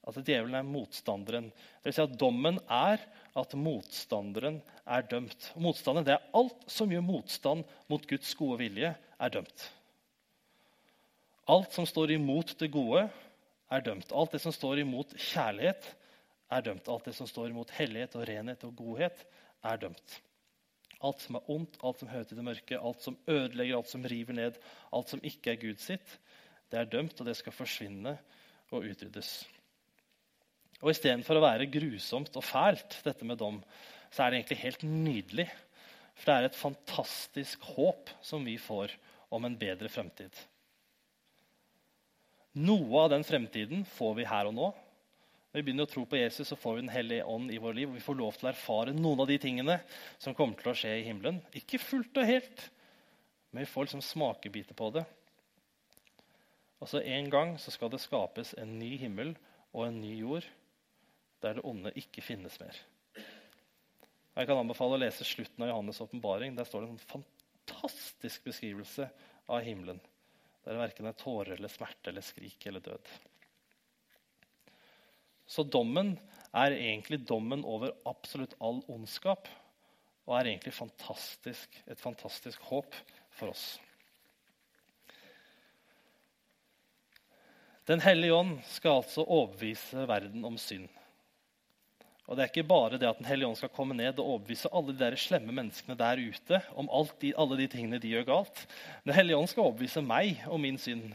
Altså 0.03 0.23
Djevelen 0.27 0.57
er 0.59 0.67
motstanderen. 0.67 1.51
Det 1.53 1.91
vil 1.91 1.95
si 1.95 2.03
at 2.03 2.17
Dommen 2.19 2.59
er 2.67 3.03
at 3.39 3.55
motstanderen 3.55 4.59
er 4.83 5.05
dømt. 5.07 5.53
Motstanderen 5.55 6.09
det 6.09 6.17
er 6.17 6.33
alt 6.35 6.67
som 6.71 6.91
gjør 6.91 7.05
motstand 7.07 7.69
mot 7.93 8.09
Guds 8.11 8.35
gode 8.39 8.59
vilje, 8.65 8.91
er 8.99 9.35
dømt. 9.37 9.69
Alt 11.53 11.75
som 11.75 11.87
står 11.87 12.17
imot 12.17 12.55
det 12.59 12.71
gode, 12.75 13.07
er 13.73 13.85
dømt. 13.87 14.11
Alt 14.11 14.35
det 14.35 14.43
som 14.43 14.55
står 14.55 14.83
imot 14.83 15.15
kjærlighet, 15.15 15.87
er 16.53 16.67
dømt. 16.67 16.91
Alt 16.93 17.09
det 17.09 17.17
som 17.17 17.29
står 17.29 17.51
imot 17.51 17.73
hellighet 17.79 18.17
og 18.19 18.27
renhet 18.29 18.67
og 18.69 18.77
godhet, 18.79 19.25
er 19.65 19.81
dømt. 19.81 20.19
Alt 21.03 21.25
som 21.25 21.39
er 21.39 21.49
ondt, 21.51 21.79
alt 21.83 22.03
som 22.03 22.11
hører 22.13 22.29
til 22.29 22.39
det 22.39 22.47
mørke, 22.47 22.79
alt 22.79 23.03
som 23.03 23.19
ødelegger, 23.27 23.79
alt 23.79 23.91
som 23.91 24.05
river 24.07 24.39
ned, 24.39 24.61
alt 24.95 25.11
som 25.11 25.25
ikke 25.27 25.55
er 25.55 25.63
Gud 25.63 25.83
sitt, 25.83 26.19
det 26.71 26.79
er 26.81 26.89
dømt, 26.89 27.19
og 27.21 27.29
det 27.29 27.35
skal 27.37 27.53
forsvinne 27.53 28.15
og 28.73 28.87
utryddes. 28.89 29.33
Og 30.83 30.91
Istedenfor 30.91 31.39
å 31.39 31.45
være 31.45 31.69
grusomt 31.71 32.39
og 32.39 32.47
fælt, 32.47 33.03
dette 33.05 33.27
med 33.29 33.39
dom, 33.43 33.61
så 34.13 34.25
er 34.25 34.33
det 34.33 34.41
egentlig 34.41 34.63
helt 34.63 34.87
nydelig. 34.87 35.49
For 36.17 36.29
det 36.29 36.37
er 36.37 36.49
et 36.49 36.59
fantastisk 36.59 37.67
håp 37.75 38.11
som 38.25 38.45
vi 38.47 38.57
får 38.61 38.95
om 39.33 39.47
en 39.47 39.59
bedre 39.59 39.91
fremtid. 39.93 40.33
Noe 42.63 43.05
av 43.05 43.13
den 43.15 43.25
fremtiden 43.25 43.87
får 43.95 44.17
vi 44.19 44.27
her 44.29 44.51
og 44.51 44.57
nå, 44.57 44.73
når 45.53 45.61
vi 45.61 45.65
begynner 45.67 45.85
å 45.85 45.93
tro 45.93 46.03
på 46.09 46.17
Jesus, 46.17 46.49
så 46.49 46.57
får 46.57 46.75
vi 46.75 46.81
Den 46.81 46.95
hellige 46.95 47.25
ånd 47.29 47.51
i 47.53 47.59
vår 47.61 47.75
liv. 47.77 47.89
og 47.91 47.95
Vi 47.95 48.05
får 48.05 48.17
lov 48.17 48.37
til 48.39 48.47
å 48.49 48.53
erfare 48.55 48.95
noen 48.97 49.21
av 49.21 49.27
de 49.29 49.37
tingene 49.39 49.81
som 50.19 50.35
kommer 50.35 50.57
til 50.57 50.73
å 50.73 50.75
skje 50.75 50.95
i 50.97 51.05
himmelen. 51.05 51.43
Ikke 51.53 51.81
fullt 51.81 52.17
og 52.17 52.25
helt, 52.25 52.63
men 53.51 53.61
vi 53.61 53.69
får 53.69 53.85
liksom 53.85 54.05
smakebiter 54.07 54.75
på 54.75 54.89
det. 54.97 55.05
Og 56.81 56.89
så 56.89 57.03
En 57.05 57.29
gang 57.31 57.59
så 57.61 57.71
skal 57.71 57.91
det 57.93 58.01
skapes 58.01 58.55
en 58.59 58.79
ny 58.79 58.97
himmel 58.97 59.37
og 59.73 59.87
en 59.87 60.01
ny 60.01 60.17
jord 60.19 60.49
der 61.43 61.59
det 61.59 61.65
onde 61.69 61.93
ikke 62.01 62.25
finnes 62.25 62.59
mer. 62.59 62.79
Jeg 64.33 64.49
kan 64.49 64.57
anbefale 64.57 64.97
å 64.97 65.03
lese 65.03 65.27
slutten 65.29 65.67
av 65.67 65.69
Johannes' 65.69 66.01
åpenbaring. 66.01 66.57
Der 66.57 66.65
står 66.65 66.87
det 66.87 66.95
en 66.95 67.05
fantastisk 67.13 68.45
beskrivelse 68.49 69.11
av 69.53 69.61
himmelen. 69.67 70.01
Der 70.65 70.81
verken 70.81 71.11
er 71.11 71.19
tårer 71.19 71.59
eller 71.59 71.69
smerte 71.69 72.09
eller 72.09 72.25
skrik 72.25 72.65
eller 72.67 72.81
død. 72.81 73.13
Så 75.53 75.65
dommen 75.69 76.15
er 76.57 76.73
egentlig 76.73 77.21
dommen 77.29 77.65
over 77.69 77.93
absolutt 78.09 78.55
all 78.61 78.81
ondskap. 78.93 79.51
Og 80.25 80.37
er 80.39 80.53
egentlig 80.53 80.73
fantastisk, 80.77 81.75
et 81.91 82.01
fantastisk 82.01 82.63
håp 82.71 82.95
for 83.37 83.53
oss. 83.53 83.67
Den 87.91 88.01
hellige 88.01 88.35
ånd 88.37 88.59
skal 88.71 89.01
altså 89.01 89.25
overbevise 89.27 90.05
verden 90.07 90.45
om 90.47 90.57
synd. 90.61 90.87
Og 92.31 92.39
det 92.39 92.45
er 92.45 92.53
ikke 92.53 92.69
bare 92.71 92.97
det 93.01 93.09
at 93.09 93.19
Den 93.19 93.27
hellige 93.27 93.49
ånd 93.49 93.59
skal 93.59 93.73
komme 93.75 93.97
ned 93.99 94.21
og 94.23 94.37
overbevise 94.37 94.71
alle 94.71 94.95
de 94.95 95.01
der 95.01 95.17
slemme 95.19 95.53
menneskene 95.53 95.99
der 95.99 96.23
ute 96.23 96.61
om 96.79 96.87
de, 97.21 97.33
alle 97.35 97.59
de 97.59 97.67
tingene 97.67 97.99
de 97.99 98.13
gjør 98.15 98.29
galt. 98.29 98.63
Den 99.05 99.17
hellige 99.19 99.37
ånd 99.37 99.51
skal 99.51 99.67
overbevise 99.67 100.05
meg 100.07 100.45
om 100.47 100.63
min 100.63 100.79
synd. 100.79 101.11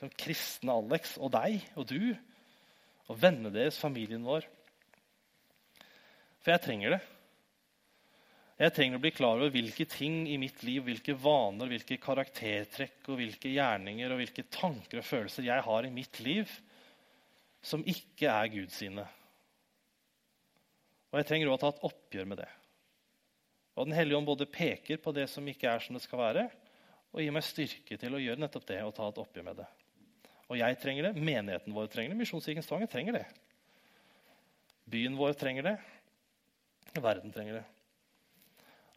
Som 0.00 0.10
kristne 0.16 0.72
Alex 0.72 1.18
og 1.20 1.34
deg 1.36 1.60
og 1.76 1.86
du 1.92 2.16
og 3.06 3.18
vennene 3.20 3.52
deres, 3.54 3.78
familien 3.78 4.24
vår. 4.26 4.46
For 6.42 6.54
jeg 6.54 6.64
trenger 6.64 6.96
det. 6.96 7.02
Jeg 8.56 8.72
trenger 8.72 8.96
å 8.96 9.02
bli 9.04 9.12
klar 9.12 9.36
over 9.36 9.52
hvilke 9.52 9.84
ting 9.90 10.22
i 10.32 10.38
mitt 10.40 10.62
liv, 10.64 10.80
hvilke 10.86 11.12
vaner, 11.20 11.68
hvilke 11.68 11.98
karaktertrekk 12.00 13.10
og 13.12 13.20
hvilke 13.20 13.50
gjerninger 13.52 14.12
og 14.12 14.22
hvilke 14.22 14.46
tanker 14.48 15.02
og 15.02 15.04
følelser 15.04 15.44
jeg 15.44 15.64
har 15.66 15.84
i 15.84 15.92
mitt 15.92 16.20
liv 16.24 16.48
som 17.66 17.84
ikke 17.84 18.30
er 18.32 18.52
Guds 18.54 18.78
sine. 18.80 19.04
Og 21.12 21.20
jeg 21.20 21.28
trenger 21.28 21.52
å 21.52 21.58
ta 21.60 21.68
et 21.74 21.84
oppgjør 21.86 22.30
med 22.30 22.40
det. 22.40 22.48
Og 23.76 23.88
Den 23.88 23.96
hellige 23.98 24.16
ånd 24.16 24.28
både 24.30 24.48
peker 24.48 25.02
på 25.04 25.12
det 25.12 25.26
som 25.28 25.44
ikke 25.50 25.68
er 25.68 25.84
som 25.84 25.98
det 25.98 26.04
skal 26.06 26.22
være, 26.22 26.46
og 27.12 27.20
gir 27.20 27.34
meg 27.34 27.44
styrke 27.44 27.98
til 28.00 28.16
å 28.16 28.22
gjøre 28.22 28.40
nettopp 28.40 28.64
det 28.68 28.80
og 28.86 28.94
ta 28.96 29.10
et 29.10 29.20
oppgjør 29.20 29.46
med 29.50 29.60
det. 29.60 29.68
Og 30.46 30.60
jeg 30.60 30.78
trenger 30.78 31.08
det, 31.08 31.18
menigheten 31.18 31.74
vår 31.74 31.88
trenger 31.90 32.14
det, 32.14 32.20
Misjonskirken 32.20 32.64
Stavanger 32.64 32.90
trenger 32.90 33.18
det. 33.18 33.24
Byen 34.86 35.16
vår 35.18 35.34
trenger 35.38 35.66
det, 35.66 35.74
verden 37.02 37.34
trenger 37.34 37.58
det. 37.58 37.64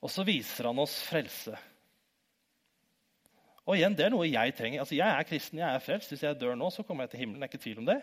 Og 0.05 0.11
så 0.13 0.23
viser 0.27 0.69
han 0.69 0.79
oss 0.79 0.99
frelse. 1.07 1.57
Og 3.69 3.75
igjen, 3.77 3.93
det 3.97 4.07
er 4.07 4.13
noe 4.13 4.29
jeg 4.29 4.53
trenger. 4.57 4.81
Altså, 4.81 4.95
Jeg 4.97 5.09
er 5.09 5.27
kristen, 5.27 5.59
jeg 5.61 5.69
er 5.69 5.83
frelst. 5.83 6.09
Hvis 6.09 6.23
jeg 6.25 6.37
dør 6.39 6.55
nå, 6.57 6.71
så 6.73 6.81
kommer 6.85 7.05
jeg 7.05 7.13
til 7.13 7.21
himmelen. 7.21 7.43
Det 7.43 7.49
er 7.49 7.51
ikke 7.51 7.65
tvil 7.65 7.81
om 7.83 7.89
det. 7.89 7.99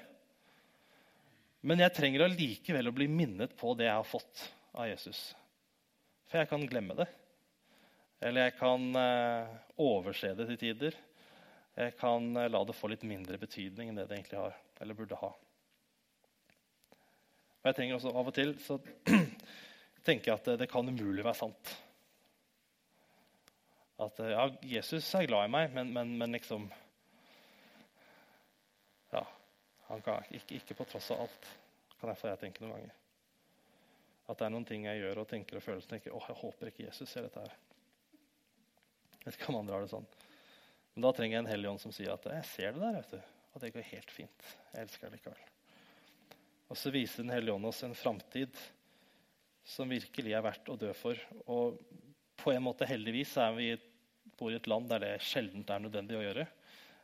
Men 1.66 1.82
jeg 1.82 1.94
trenger 1.96 2.26
allikevel 2.26 2.90
å 2.90 2.94
bli 2.94 3.08
minnet 3.10 3.56
på 3.58 3.72
det 3.74 3.88
jeg 3.88 3.96
har 3.96 4.06
fått 4.06 4.44
av 4.76 4.86
Jesus. 4.86 5.32
For 6.30 6.38
jeg 6.38 6.50
kan 6.52 6.68
glemme 6.70 6.94
det. 7.00 7.08
Eller 8.22 8.46
jeg 8.46 8.54
kan 8.60 8.84
eh, 9.00 9.56
overse 9.82 10.30
det 10.38 10.46
til 10.52 10.60
tider. 10.60 11.00
Jeg 11.76 11.92
kan 12.00 12.30
eh, 12.36 12.48
la 12.48 12.62
det 12.64 12.76
få 12.76 12.88
litt 12.88 13.04
mindre 13.04 13.38
betydning 13.40 13.90
enn 13.90 13.98
det 14.00 14.06
det 14.08 14.16
egentlig 14.16 14.40
har, 14.40 14.56
eller 14.80 14.96
burde 14.96 15.18
ha. 15.20 15.32
Og 17.60 17.68
jeg 17.68 17.76
trenger 17.76 17.98
også 17.98 18.14
Av 18.14 18.30
og 18.30 18.36
til 18.36 18.54
så 18.62 18.78
tenker 20.06 20.30
jeg 20.30 20.38
at 20.38 20.48
det, 20.48 20.56
det 20.62 20.70
kan 20.72 20.88
umulig 20.88 21.24
være 21.26 21.40
sant. 21.42 21.72
At 24.00 24.20
eh, 24.24 24.32
ja, 24.32 24.48
Jesus 24.76 25.08
er 25.18 25.28
glad 25.28 25.48
i 25.48 25.52
meg, 25.52 25.72
men, 25.76 25.92
men, 25.92 26.16
men 26.20 26.38
liksom 26.38 26.68
Ja, 29.12 29.26
han 29.90 30.04
kan, 30.04 30.24
ikke, 30.32 30.56
ikke, 30.56 30.78
på 30.80 30.88
tross 30.88 31.10
av 31.12 31.26
alt, 31.26 31.50
kan 32.00 32.10
jeg 32.10 32.20
få 32.22 32.32
jeg 32.32 32.40
tenke 32.46 32.64
noen 32.64 32.78
ganger. 32.78 32.94
At 34.26 34.40
det 34.40 34.48
er 34.48 34.52
noen 34.56 34.66
ting 34.66 34.88
jeg 34.88 35.04
gjør 35.04 35.22
og 35.22 35.28
tenker 35.30 35.60
og 35.60 35.64
føler 35.64 35.84
som 35.84 35.92
tenker, 35.92 36.16
åh, 36.16 36.24
jeg 36.32 36.40
håper 36.40 36.72
ikke 36.72 36.88
Jesus 36.88 37.12
ser 37.12 37.28
dette 37.28 37.44
her. 37.44 37.52
Jeg 39.20 39.28
vet 39.28 39.38
ikke 39.38 39.52
om 39.52 39.60
andre 39.60 39.76
har 39.76 39.84
det 39.84 39.92
sånn. 39.92 40.08
Men 40.96 41.04
da 41.04 41.12
trenger 41.12 41.36
jeg 41.36 41.44
en 41.44 41.50
hellig 41.50 41.68
ånd 41.68 41.80
som 41.82 41.92
sier 41.92 42.14
at 42.14 42.24
'jeg 42.24 42.44
ser 42.48 42.72
det 42.72 42.80
der', 42.80 42.96
vet 42.96 43.10
du. 43.10 43.20
Og 43.54 43.60
det 43.60 43.72
går 43.72 43.90
helt 43.92 44.10
fint. 44.10 44.46
Jeg 44.72 44.82
elsker 44.82 45.10
det 45.10 45.18
likevel. 45.18 45.42
Og 46.70 46.76
så 46.76 46.90
viser 46.90 47.22
Den 47.22 47.34
hellige 47.36 47.54
ånd 47.54 47.66
oss 47.66 47.82
en 47.82 47.94
framtid 47.94 48.56
som 49.62 49.88
virkelig 49.88 50.32
er 50.32 50.42
verdt 50.42 50.68
å 50.68 50.76
dø 50.78 50.92
for. 50.92 51.20
Og 51.46 51.78
på 52.36 52.52
en 52.52 52.62
måte 52.62 52.88
heldigvis 52.88 53.36
er 53.36 53.52
vi 53.52 53.76
bor 54.38 54.50
i 54.50 54.56
et 54.56 54.66
land 54.66 54.88
der 54.88 54.98
det 54.98 55.20
sjelden 55.20 55.64
er 55.68 55.82
nødvendig 55.84 56.16
å 56.16 56.24
gjøre. 56.24 56.46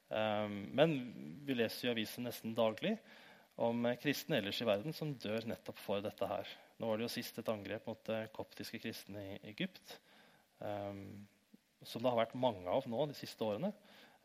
Um, 0.08 0.56
men 0.76 0.96
vi 1.44 1.54
leser 1.54 1.88
i 1.88 1.92
avisen 1.92 2.24
nesten 2.24 2.54
daglig 2.54 2.98
om 3.56 3.86
kristne 4.00 4.38
ellers 4.40 4.60
i 4.60 4.68
verden 4.68 4.92
som 4.96 5.14
dør 5.20 5.46
nettopp 5.48 5.78
for 5.80 6.04
dette 6.04 6.28
her. 6.28 6.48
Nå 6.78 6.88
var 6.88 6.98
det 6.98 7.06
jo 7.06 7.12
sist 7.12 7.38
et 7.38 7.48
angrep 7.52 7.86
mot 7.86 8.08
eh, 8.12 8.28
koptiske 8.34 8.80
kristne 8.82 9.22
i 9.22 9.38
Egypt. 9.52 9.98
Um, 10.58 11.26
som 11.88 12.02
det 12.02 12.10
har 12.10 12.20
vært 12.24 12.38
mange 12.38 12.68
av 12.70 12.86
nå 12.90 13.06
de 13.10 13.16
siste 13.16 13.44
årene. 13.44 13.72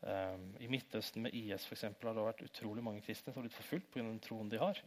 Um, 0.02 0.52
I 0.62 0.70
Midtøsten 0.70 1.24
med 1.26 1.34
IS 1.36 1.66
for 1.66 1.78
eksempel, 1.78 2.10
har 2.10 2.18
det 2.18 2.26
vært 2.28 2.46
utrolig 2.46 2.84
mange 2.86 3.02
kristne 3.06 3.34
som 3.34 3.42
har 3.42 3.48
blitt 3.48 3.58
forfulgt 3.58 3.90
pga. 3.94 4.06
den 4.06 4.22
troen 4.22 4.52
de 4.52 4.62
har. 4.62 4.82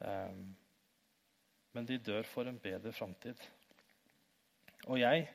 Um, 0.00 0.48
men 1.74 1.86
de 1.86 1.98
dør 1.98 2.26
for 2.26 2.50
en 2.50 2.58
bedre 2.58 2.92
framtid. 2.94 3.40
Og 4.86 4.98
jeg, 5.00 5.28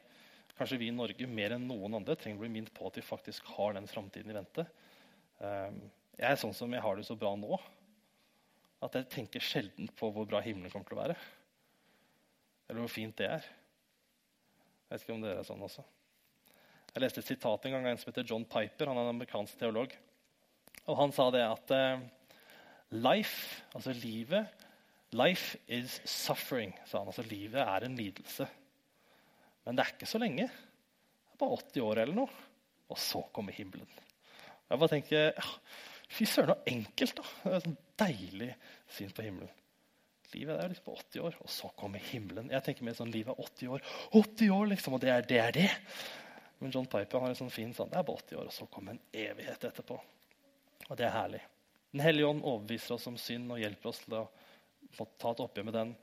kanskje 0.60 0.80
vi 0.80 0.89
i 0.92 0.96
Norge 0.96 1.28
mer 1.28 1.56
enn 1.56 1.68
noen 1.68 1.98
andre, 2.00 2.18
trenger 2.20 2.39
å 2.39 2.44
bli 2.46 2.51
minnet 2.54 2.74
på 2.75 2.88
at 2.88 3.00
vi 3.00 3.06
faktisk 3.06 3.48
har 3.56 3.75
den 3.75 3.88
framtiden 3.89 4.32
i 4.32 4.38
vente. 4.38 4.68
Um, 5.39 5.82
jeg 6.20 6.28
er 6.28 6.39
sånn 6.39 6.56
som 6.56 6.74
jeg 6.75 6.84
har 6.84 7.00
det 7.00 7.08
så 7.08 7.16
bra 7.20 7.32
nå, 7.39 7.60
at 8.84 8.96
jeg 8.96 9.12
tenker 9.12 9.44
sjelden 9.44 9.88
på 10.00 10.12
hvor 10.16 10.28
bra 10.28 10.42
himmelen 10.44 10.72
kommer 10.72 10.88
til 10.88 11.00
å 11.00 11.01
være. 11.01 11.16
Eller 12.68 12.84
hvor 12.84 12.92
fint 12.92 13.16
det 13.20 13.28
er. 13.32 13.48
Jeg 14.88 14.92
vet 14.92 15.06
ikke 15.06 15.16
om 15.16 15.24
dere 15.24 15.42
er 15.42 15.48
sånn 15.48 15.63
også. 15.63 15.84
Jeg 16.89 17.03
leste 17.03 17.22
et 17.22 17.29
sitat 17.29 17.65
en 17.65 17.75
gang 17.75 17.86
av 17.86 17.91
en 17.91 18.00
som 18.01 18.10
heter 18.10 18.25
John 18.27 18.46
Piper. 18.50 18.89
Han 18.89 18.98
er 18.98 19.08
en 19.08 19.15
amerikansk 19.15 19.60
teolog. 19.60 19.93
Og 20.89 20.98
Han 20.98 21.13
sa 21.13 21.27
det 21.34 21.43
at 21.46 21.75
uh, 21.75 22.01
life, 22.98 23.62
altså 23.75 23.93
livet 23.93 24.65
Life 25.12 25.58
is 25.65 26.01
suffering, 26.05 26.69
sa 26.86 27.00
han. 27.00 27.10
Altså 27.10 27.24
Livet 27.25 27.63
er 27.63 27.86
en 27.86 27.96
lidelse. 27.98 28.46
Men 29.65 29.77
det 29.77 29.86
er 29.86 29.96
ikke 29.96 30.10
så 30.10 30.22
lenge. 30.22 30.46
Det 30.46 31.34
er 31.34 31.39
bare 31.41 31.58
80 31.63 31.86
år 31.86 32.01
eller 32.03 32.19
noe. 32.19 32.43
Og 32.89 33.00
så 33.01 33.24
kommer 33.34 33.55
himmelen. 33.58 33.89
Jeg 34.69 34.81
bare 34.81 34.91
tenker, 34.91 35.31
ja, 35.34 35.48
Fy 36.10 36.25
søren, 36.25 36.53
så 36.53 36.74
enkelt. 36.74 37.17
da. 37.17 37.25
Det 37.41 37.50
er 37.50 37.58
et 37.58 37.65
sånn 37.65 37.79
deilig 38.01 38.51
syn 38.89 39.12
på 39.13 39.25
himmelen. 39.25 39.51
Livet 40.34 40.62
er 40.62 40.69
liksom 40.69 40.86
på 40.86 40.96
80 40.98 41.25
år, 41.25 41.38
og 41.41 41.51
så 41.53 41.69
kommer 41.77 42.01
himmelen. 42.12 42.50
Jeg 42.53 42.65
tenker 42.65 42.86
mer 42.86 42.98
sånn, 42.98 43.13
Livet 43.13 43.34
er 43.34 43.46
80 43.50 43.74
år, 43.74 43.86
80 44.17 44.53
år 44.53 44.72
liksom, 44.75 44.98
og 44.98 45.01
det 45.01 45.13
er 45.13 45.25
det. 45.25 45.39
er 45.41 45.55
det. 45.58 45.69
Men 46.60 46.72
John 46.72 46.88
Piper 46.92 47.24
har 47.24 47.32
en 47.32 47.39
sånn 47.39 47.54
fin 47.54 47.72
sånn, 47.74 47.89
det 47.92 48.00
er 48.00 48.08
bare 48.08 48.20
80 48.25 48.39
år, 48.42 48.50
og 48.50 48.56
så 48.56 48.68
kommer 48.72 48.96
en 48.96 49.01
evighet 49.16 49.63
etterpå. 49.70 49.96
Og 50.89 50.98
det 51.00 51.08
er 51.08 51.16
herlig. 51.16 51.42
Den 51.94 52.04
hellige 52.04 52.28
ånd 52.28 52.44
overbeviser 52.44 52.96
oss 52.98 53.08
om 53.10 53.18
synd 53.18 53.51
og 53.54 53.62
hjelper 53.62 53.92
oss 53.92 54.01
til 54.04 54.18
å 54.20 54.25
ta 54.92 55.32
et 55.32 55.44
oppgjør 55.46 55.68
med 55.70 55.78
den. 55.78 55.94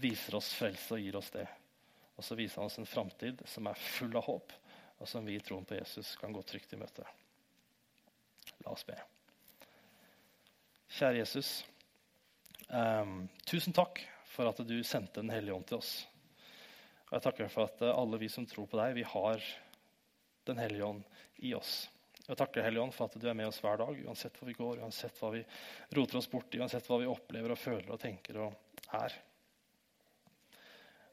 Viser 0.00 0.38
oss 0.38 0.50
frelse 0.56 0.96
og 0.96 1.04
gir 1.04 1.18
oss 1.20 1.30
det. 1.34 1.44
Og 2.16 2.26
så 2.26 2.38
viser 2.38 2.62
han 2.62 2.70
oss 2.70 2.78
en 2.80 2.88
framtid 2.88 3.44
som 3.46 3.68
er 3.70 3.84
full 3.98 4.16
av 4.18 4.26
håp, 4.26 4.54
og 4.98 5.06
som 5.06 5.26
vi 5.26 5.36
i 5.38 5.44
troen 5.44 5.66
på 5.68 5.76
Jesus 5.78 6.16
kan 6.18 6.34
gå 6.34 6.42
trygt 6.42 6.72
i 6.74 6.80
møte. 6.80 7.04
La 8.64 8.72
oss 8.72 8.86
be. 8.88 8.96
Kjære 10.98 11.20
Jesus. 11.20 11.52
Um, 12.68 13.28
tusen 13.46 13.76
takk 13.76 14.00
for 14.32 14.50
at 14.50 14.58
du 14.66 14.76
sendte 14.84 15.22
Den 15.22 15.30
hellige 15.32 15.54
ånd 15.54 15.68
til 15.68 15.78
oss. 15.78 15.92
Og 17.08 17.16
jeg 17.16 17.24
takker 17.24 17.52
for 17.52 17.68
at 17.68 17.84
alle 17.92 18.18
vi 18.20 18.28
som 18.32 18.46
tror 18.48 18.66
på 18.68 18.80
deg, 18.80 18.96
vi 18.98 19.06
har 19.06 19.44
den 20.48 20.60
hellige 20.62 20.88
ånd 20.88 21.06
i 21.46 21.54
oss. 21.56 21.86
Jeg 22.28 22.36
takker 22.36 22.60
Hellige 22.66 22.82
ånd 22.84 22.92
for 22.92 23.08
at 23.08 23.16
du 23.16 23.24
er 23.24 23.36
med 23.36 23.48
oss 23.48 23.60
hver 23.64 23.78
dag, 23.80 24.00
uansett 24.04 24.34
hvor 24.36 24.50
vi 24.50 24.56
går, 24.58 24.82
uansett 24.84 25.16
hva 25.16 25.30
vi 25.32 25.40
roter 25.96 26.18
oss 26.20 26.28
borti, 26.28 26.58
uansett 26.60 26.84
hva 26.90 26.98
vi 27.00 27.08
opplever 27.08 27.54
og 27.54 27.60
føler 27.60 27.88
og 27.94 28.00
tenker 28.02 28.36
og 28.44 28.82
er. 28.98 29.14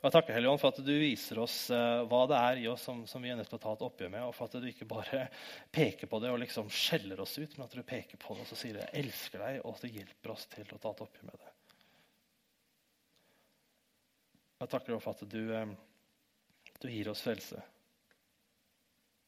Jeg 0.06 0.14
takker 0.14 0.36
Hellige 0.36 0.52
ånd 0.52 0.60
for 0.62 0.76
at 0.76 0.82
du 0.86 0.92
viser 0.92 1.40
oss 1.42 1.56
uh, 1.74 2.04
hva 2.06 2.20
det 2.30 2.38
er 2.38 2.60
i 2.62 2.66
oss 2.70 2.84
som, 2.86 3.00
som, 3.10 3.24
vi 3.24 3.32
er 3.32 3.40
nødt 3.40 3.48
til 3.50 3.58
å 3.58 3.64
ta 3.64 3.72
et 3.74 3.86
oppgjør 3.88 4.12
med, 4.12 4.26
og 4.28 4.36
for 4.38 4.52
at 4.52 4.60
du 4.62 4.68
ikke 4.70 4.88
bare 4.90 5.22
peker 5.74 6.12
på 6.12 6.20
det 6.22 6.34
og 6.34 6.42
liksom 6.44 6.68
skjeller 6.70 7.24
oss 7.24 7.38
ut, 7.40 7.56
men 7.56 7.64
at 7.66 7.74
du 7.74 7.82
peker 7.82 8.20
på 8.22 8.36
det 8.36 8.44
og 8.44 8.50
så 8.52 8.58
sier 8.60 8.82
jeg 8.84 9.06
elsker 9.06 9.42
deg, 9.42 9.62
og 9.64 9.72
at 9.72 9.86
du 9.88 9.96
hjelper 9.96 10.34
oss 10.36 10.46
til 10.52 10.76
å 10.76 10.82
ta 10.84 10.92
et 10.92 11.06
oppgjør 11.08 11.30
med 11.32 11.40
det. 11.46 11.54
Jeg 14.66 14.72
takker 14.76 14.94
deg 14.94 15.02
for 15.08 15.16
at 15.16 15.32
du, 15.32 15.42
uh, 15.56 16.76
du 16.84 16.92
gir 16.92 17.10
oss 17.16 17.24
frelse. 17.24 17.64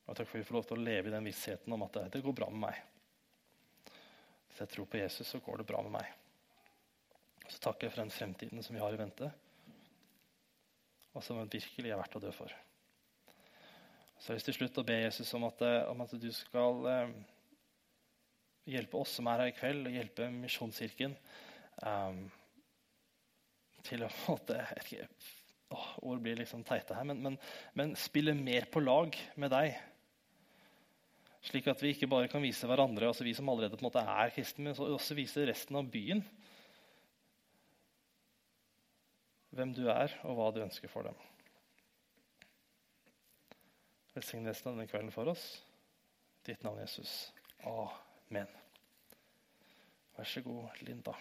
Og 0.07 0.15
takk 0.15 0.29
for 0.29 0.37
at 0.37 0.41
vi 0.41 0.47
får 0.47 0.55
lov 0.55 0.67
til 0.69 0.77
å 0.77 0.85
leve 0.87 1.09
i 1.09 1.13
den 1.13 1.27
vissheten 1.27 1.73
om 1.75 1.83
at 1.83 1.99
det, 2.13 2.21
går 2.23 2.35
bra 2.35 2.47
med 2.51 2.63
meg. 2.63 2.77
Hvis 4.47 4.61
jeg 4.63 4.71
tror 4.73 4.87
på 4.89 5.01
Jesus, 5.01 5.27
så 5.27 5.41
går 5.43 5.61
det 5.61 5.67
bra 5.67 5.81
med 5.83 5.97
meg. 5.97 6.13
Så 7.47 7.59
takker 7.63 7.87
jeg 7.87 7.95
for 7.95 8.03
den 8.03 8.13
fremtiden 8.15 8.63
som 8.63 8.75
vi 8.75 8.83
har 8.83 8.95
i 8.95 8.99
vente, 8.99 9.27
og 11.11 11.23
som 11.23 11.39
virkelig 11.43 11.91
er 11.91 11.99
verdt 11.99 12.15
å 12.19 12.23
dø 12.23 12.31
for. 12.35 12.53
Så 14.17 14.31
jeg 14.31 14.33
har 14.33 14.39
lyst 14.39 14.49
til 14.49 14.57
slutt 14.57 14.79
å 14.81 14.85
be 14.87 14.97
Jesus 14.97 15.33
om 15.37 15.45
at, 15.47 15.61
eh, 15.65 15.89
om 15.91 16.01
at 16.03 16.15
du 16.19 16.27
skal 16.33 16.87
eh, 16.91 17.11
hjelpe 18.73 18.99
oss 18.99 19.17
som 19.19 19.27
er 19.29 19.43
her 19.43 19.51
i 19.51 19.57
kveld, 19.57 19.87
og 19.87 19.97
hjelpe 19.99 20.29
Misjonskirken 20.33 21.13
eh, 21.83 22.21
til 23.87 24.07
å 24.07 24.09
ikke, 24.39 25.09
Ord 25.67 26.23
blir 26.23 26.39
liksom 26.39 26.63
teite 26.65 26.95
her, 26.95 27.05
men, 27.07 27.21
men, 27.23 27.37
men 27.75 27.93
spille 27.99 28.33
mer 28.37 28.69
på 28.71 28.81
lag 28.83 29.15
med 29.35 29.51
deg 29.51 29.75
slik 31.45 31.67
at 31.69 31.81
vi 31.83 31.93
ikke 31.93 32.09
bare 32.11 32.29
kan 32.31 32.43
vise 32.43 32.67
hverandre, 32.67 33.09
altså 33.09 33.25
vi 33.27 33.35
som 33.37 33.49
allerede 33.49 33.77
på 33.77 33.83
en 33.83 33.89
måte 33.89 34.03
er 34.03 34.33
kristne, 34.35 34.71
men 34.71 34.95
også 34.97 35.17
vise 35.17 35.45
resten 35.47 35.77
av 35.79 35.89
byen 35.91 36.23
hvem 39.57 39.71
du 39.73 39.87
er, 39.89 40.13
og 40.27 40.37
hva 40.37 40.51
du 40.53 40.61
ønsker 40.61 40.91
for 40.91 41.07
dem. 41.07 41.15
Velsign 44.13 44.45
resten 44.49 44.69
av 44.69 44.75
denne 44.77 44.89
kvelden 44.89 45.13
for 45.13 45.29
oss. 45.31 45.47
Ditt 46.45 46.61
navn, 46.65 46.81
Jesus. 46.83 47.31
Amen. 47.65 48.51
Vær 50.17 50.29
så 50.29 50.41
god, 50.45 50.77
Linda. 50.85 51.13